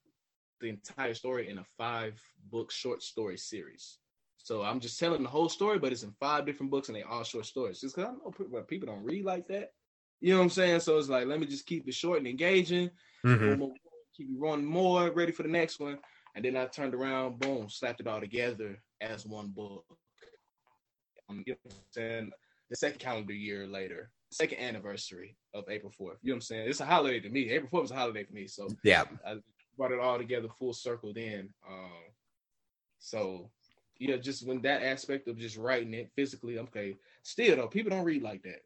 [0.61, 3.99] the entire story in a five book short story series.
[4.39, 7.03] So I'm just telling the whole story, but it's in five different books and they
[7.03, 7.80] all short stories.
[7.80, 9.72] Just because I know people don't read like that.
[10.20, 10.80] You know what I'm saying?
[10.80, 12.91] So it's like, let me just keep it short and engaging.
[13.24, 13.62] Mm-hmm.
[14.16, 15.99] keep you running more, ready for the next one.
[16.34, 19.84] And then I turned around, boom, slapped it all together as one book.
[21.28, 22.30] Um, you know what I'm saying?
[22.70, 26.16] The second calendar year later, second anniversary of April 4th.
[26.22, 26.68] You know what I'm saying?
[26.68, 27.51] It's a holiday to me.
[27.51, 28.47] April 4th is a holiday for me.
[28.47, 29.36] So yeah, I
[29.76, 31.51] brought it all together full circle then.
[31.68, 31.91] Um,
[32.99, 33.51] so
[33.99, 36.96] yeah, just when that aspect of just writing it physically, okay.
[37.22, 38.62] Still though, people don't read like that.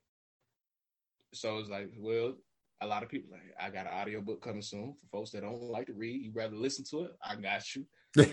[1.33, 2.35] So it's like, well,
[2.83, 5.43] a lot of people like, I got an audio book coming soon for folks that
[5.43, 6.23] don't like to read.
[6.23, 7.13] You rather listen to it.
[7.25, 7.87] I got you.
[8.19, 8.25] uh,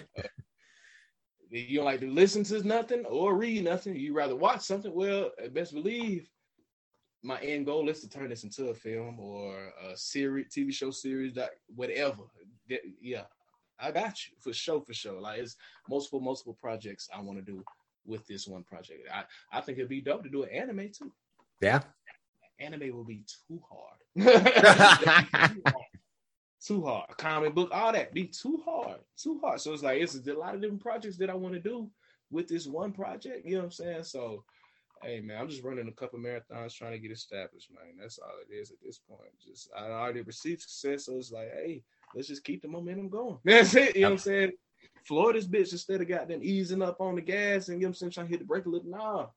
[1.50, 3.96] you don't like to listen to nothing or read nothing.
[3.96, 4.94] You rather watch something.
[4.94, 6.30] Well, best believe
[7.24, 10.92] my end goal is to turn this into a film or a series, TV show
[10.92, 12.24] series, that whatever.
[13.02, 13.24] Yeah,
[13.80, 15.20] I got you for sure, for sure.
[15.20, 15.56] Like it's
[15.90, 17.64] multiple, multiple projects I want to do
[18.06, 19.08] with this one project.
[19.14, 21.12] I, I think it'd be dope to do an anime too.
[21.62, 21.82] Yeah.
[22.60, 23.98] Anime will be too hard.
[26.62, 27.10] too hard.
[27.18, 29.00] Comic book, all that be too hard.
[29.18, 29.62] Too hard.
[29.62, 31.90] So it's like it's a lot of different projects that I want to do
[32.32, 33.46] with this one project.
[33.46, 34.04] You know what I'm saying?
[34.04, 34.44] So
[35.02, 37.96] hey man, I'm just running a couple marathons trying to get established, man.
[38.00, 39.32] That's all it is at this point.
[39.46, 41.84] Just I already received success, so it's like, hey,
[42.16, 43.38] let's just keep the momentum going.
[43.46, 43.96] That's it.
[43.96, 44.52] You know what I'm saying?
[45.06, 47.94] Florida's bitch instead of goddamn easing up on the gas and you know what I'm
[47.96, 48.90] saying, trying to hit the brake a little.
[48.90, 49.28] Nah.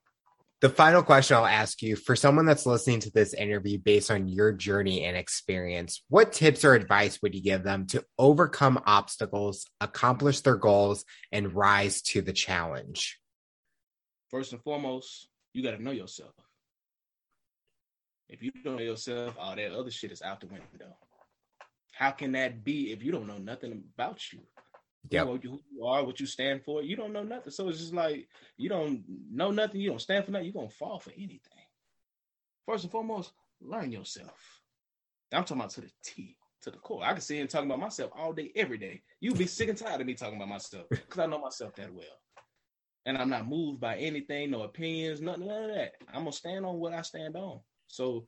[0.61, 4.29] The final question I'll ask you for someone that's listening to this interview based on
[4.29, 9.67] your journey and experience, what tips or advice would you give them to overcome obstacles,
[9.81, 13.19] accomplish their goals, and rise to the challenge?
[14.31, 16.31] First and foremost, you got to know yourself.
[18.29, 20.97] If you don't know yourself, all that other shit is out the window.
[21.93, 24.41] How can that be if you don't know nothing about you?
[25.11, 25.25] Yeah.
[25.25, 26.83] Who you are, what you stand for.
[26.83, 27.53] You don't know nothing.
[27.53, 30.69] So it's just like you don't know nothing, you don't stand for nothing, you're gonna
[30.71, 31.41] fall for anything.
[32.67, 34.61] First and foremost, learn yourself.
[35.33, 37.05] I'm talking about to the T, to the core.
[37.05, 39.03] I can sit here and talk about myself all day, every day.
[39.21, 41.93] You'd be sick and tired of me talking about myself because I know myself that
[41.93, 42.05] well.
[43.05, 45.95] And I'm not moved by anything, no opinions, nothing, none of that.
[46.09, 47.61] I'm gonna stand on what I stand on.
[47.89, 48.27] So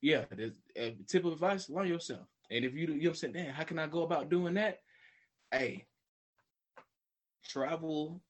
[0.00, 2.26] yeah, the uh, tip of advice, learn yourself.
[2.52, 4.54] And if you you know what I'm saying, damn, how can I go about doing
[4.54, 4.78] that?
[5.52, 5.84] hey,
[7.44, 8.22] travel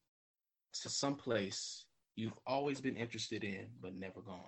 [0.82, 4.40] to some place you've always been interested in but never gone.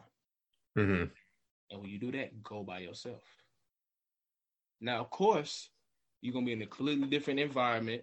[0.77, 1.05] Mm-hmm.
[1.71, 3.23] And when you do that, go by yourself.
[4.81, 5.71] Now, of course,
[6.21, 8.03] you're gonna be in a completely different environment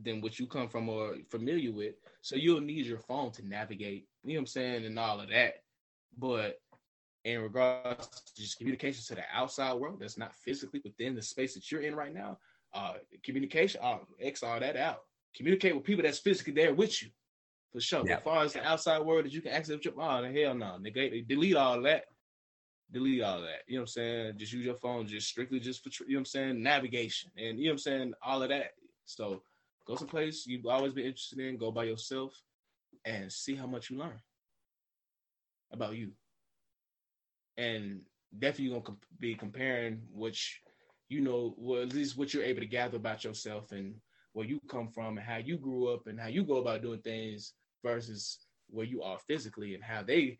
[0.00, 1.94] than what you come from or familiar with.
[2.20, 5.30] So you'll need your phone to navigate, you know what I'm saying, and all of
[5.30, 5.62] that.
[6.16, 6.60] But
[7.32, 11.54] in regards to just communication to the outside world that's not physically within the space
[11.54, 12.38] that you're in right now,
[12.74, 15.02] uh, communication, uh, X all that out.
[15.36, 17.08] Communicate with people that's physically there with you,
[17.72, 18.10] for sure.
[18.10, 20.78] As far as the outside world that you can access, your, oh, the hell no,
[20.78, 22.04] negate, delete all that.
[22.90, 23.62] Delete all that.
[23.66, 24.38] You know what I'm saying?
[24.38, 27.30] Just use your phone, just strictly just for, you know what I'm saying, navigation.
[27.36, 28.14] And you know what I'm saying?
[28.22, 28.70] All of that.
[29.04, 29.42] So
[29.86, 32.34] go someplace you've always been interested in, go by yourself
[33.04, 34.18] and see how much you learn
[35.70, 36.12] about you.
[37.58, 38.00] And
[38.38, 40.62] definitely going to be comparing which
[41.08, 43.94] you know, well, at least what you're able to gather about yourself and
[44.32, 47.00] where you come from and how you grew up and how you go about doing
[47.00, 50.38] things versus where you are physically and how they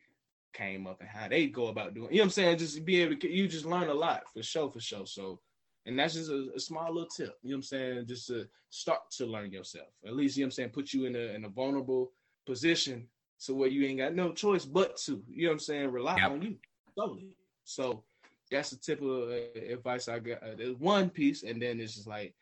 [0.52, 2.08] came up and how they go about doing.
[2.10, 2.58] You know what I'm saying?
[2.58, 5.06] Just be able to, you just learn a lot for sure, for sure.
[5.06, 5.40] So,
[5.86, 7.38] and that's just a, a, small little tip.
[7.42, 8.06] You know what I'm saying?
[8.06, 9.88] Just to start to learn yourself.
[10.06, 10.70] At least you know what I'm saying.
[10.70, 12.12] Put you in a in a vulnerable
[12.44, 13.06] position
[13.38, 15.22] so where you ain't got no choice but to.
[15.30, 15.90] You know what I'm saying?
[15.90, 16.30] Rely yep.
[16.30, 16.56] on you
[16.98, 17.28] solely.
[17.64, 18.04] So
[18.50, 20.42] that's the tip of uh, advice I got.
[20.42, 22.34] Uh, there's one piece, and then it's just like,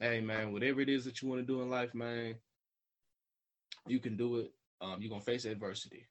[0.00, 2.34] hey man, whatever it is that you want to do in life, man,
[3.86, 4.52] you can do it.
[4.80, 6.06] Um, you're gonna face adversity,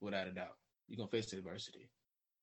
[0.00, 0.56] without a doubt.
[0.88, 1.90] You're gonna face adversity.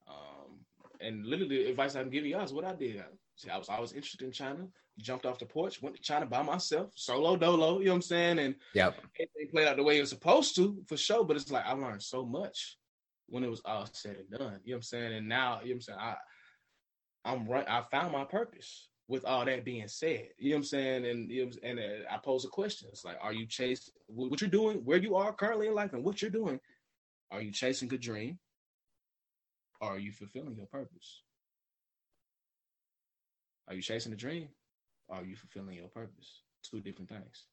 [0.07, 0.59] Um,
[0.99, 2.99] and literally, the advice I'm giving y'all is what I did.
[2.99, 3.05] I,
[3.36, 4.68] see, I was always interested in China.
[4.99, 7.80] Jumped off the porch, went to China by myself, solo dolo.
[7.80, 8.39] You know what I'm saying?
[8.39, 11.24] And yeah, it played out the way it was supposed to, for sure.
[11.24, 12.78] But it's like I learned so much
[13.32, 14.60] when it was all said and done.
[14.64, 15.14] You know what I'm saying?
[15.14, 16.00] And now, you know what I'm saying?
[16.00, 16.16] I
[17.24, 17.68] I'm right.
[17.68, 20.30] I found my purpose with all that being said.
[20.38, 21.06] You know what I'm saying?
[21.06, 22.90] And you know, and uh, I pose a question.
[22.92, 26.04] It's like, are you chasing what you're doing, where you are currently in life, and
[26.04, 26.60] what you're doing?
[27.32, 28.38] Are you chasing a dream?
[29.80, 31.24] Or are you fulfilling your purpose?
[33.68, 34.50] Are you chasing a dream?
[35.08, 36.42] Or are you fulfilling your purpose?
[36.70, 37.46] Two different things.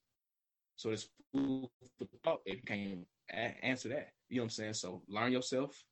[0.79, 1.69] So it's food
[1.99, 4.13] for thought if you can't a- answer that.
[4.29, 4.75] You know what I'm saying?
[4.75, 5.85] So learn yourself.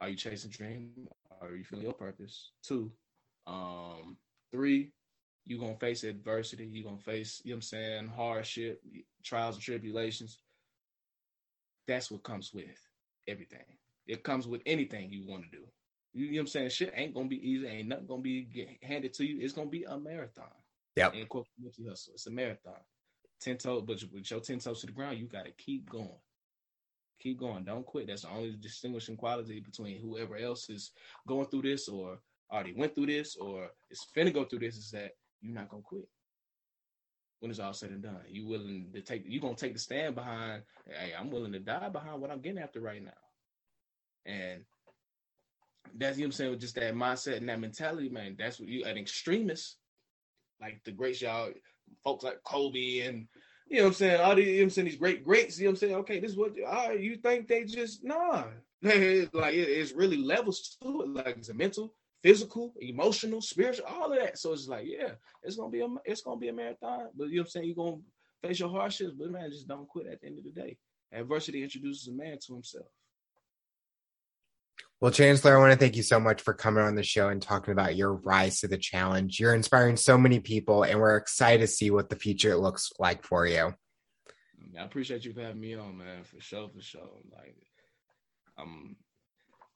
[0.00, 1.06] Are you chasing dream?
[1.40, 2.52] Are you feeling your purpose?
[2.62, 2.90] Two.
[3.46, 4.16] Um,
[4.50, 4.92] three,
[5.44, 8.82] you're gonna face adversity, you're gonna face, you know what I'm saying, hardship,
[9.22, 10.38] trials and tribulations.
[11.86, 12.64] That's what comes with
[13.28, 13.64] everything.
[14.06, 15.64] It comes with anything you want to do.
[16.14, 16.70] You, you know what I'm saying?
[16.70, 19.40] Shit ain't gonna be easy, ain't nothing gonna be handed to you.
[19.40, 20.46] It's gonna be a marathon.
[20.96, 21.10] Yeah.
[22.14, 22.80] It's a marathon.
[23.40, 26.10] Ten toes, but with your ten toes to the ground, you gotta keep going
[27.20, 27.64] keep going.
[27.64, 28.06] Don't quit.
[28.06, 30.92] That's the only distinguishing quality between whoever else is
[31.28, 32.18] going through this or
[32.50, 35.82] already went through this or is finna go through this is that you're not gonna
[35.82, 36.08] quit.
[37.38, 40.14] When it's all said and done, you willing to take you gonna take the stand
[40.14, 43.10] behind, hey, I'm willing to die behind what I'm getting after right now.
[44.26, 44.64] And
[45.96, 48.36] that's you know what I'm saying, with just that mindset and that mentality, man.
[48.38, 49.76] That's what you an extremist,
[50.60, 51.52] like the greats y'all
[52.02, 53.26] folks like Kobe and
[53.68, 54.20] you know what I'm saying?
[54.20, 54.86] All these, you know I'm saying?
[54.86, 55.94] These great greats, you know what I'm saying?
[55.94, 58.44] Okay, this is what, all right, you think they just, nah.
[58.82, 61.08] like, it, it's really levels to it.
[61.08, 64.38] Like, it's a mental, physical, emotional, spiritual, all of that.
[64.38, 65.12] So it's like, yeah,
[65.42, 67.08] it's gonna be a it's gonna be a marathon.
[67.16, 67.66] But you know what I'm saying?
[67.66, 68.02] You're gonna
[68.42, 70.76] face your hardships, but man, just don't quit at the end of the day.
[71.12, 72.86] Adversity introduces a man to himself.
[75.00, 77.40] Well, Chancellor, I want to thank you so much for coming on the show and
[77.40, 79.40] talking about your rise to the challenge.
[79.40, 83.24] You're inspiring so many people, and we're excited to see what the future looks like
[83.24, 83.74] for you.
[84.78, 86.22] I appreciate you for having me on, man.
[86.24, 87.08] For sure, for sure.
[87.34, 87.56] Like,
[88.58, 88.96] um,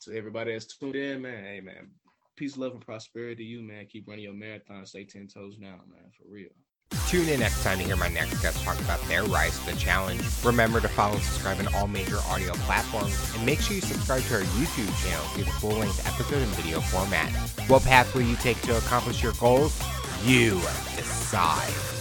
[0.03, 1.43] to everybody that's tuned in, man.
[1.43, 1.93] Hey, man,
[2.37, 3.87] peace, love, and prosperity to you, man.
[3.87, 4.85] Keep running your marathon.
[4.85, 6.11] Stay ten toes down, man.
[6.19, 6.51] For real.
[7.09, 9.77] Tune in next time to hear my next guest talk about their rise to the
[9.79, 10.21] challenge.
[10.43, 14.23] Remember to follow and subscribe on all major audio platforms, and make sure you subscribe
[14.23, 17.31] to our YouTube channel to the full-length episode in video format.
[17.69, 19.81] What path will you take to accomplish your goals?
[20.25, 20.55] You
[20.97, 21.94] decide.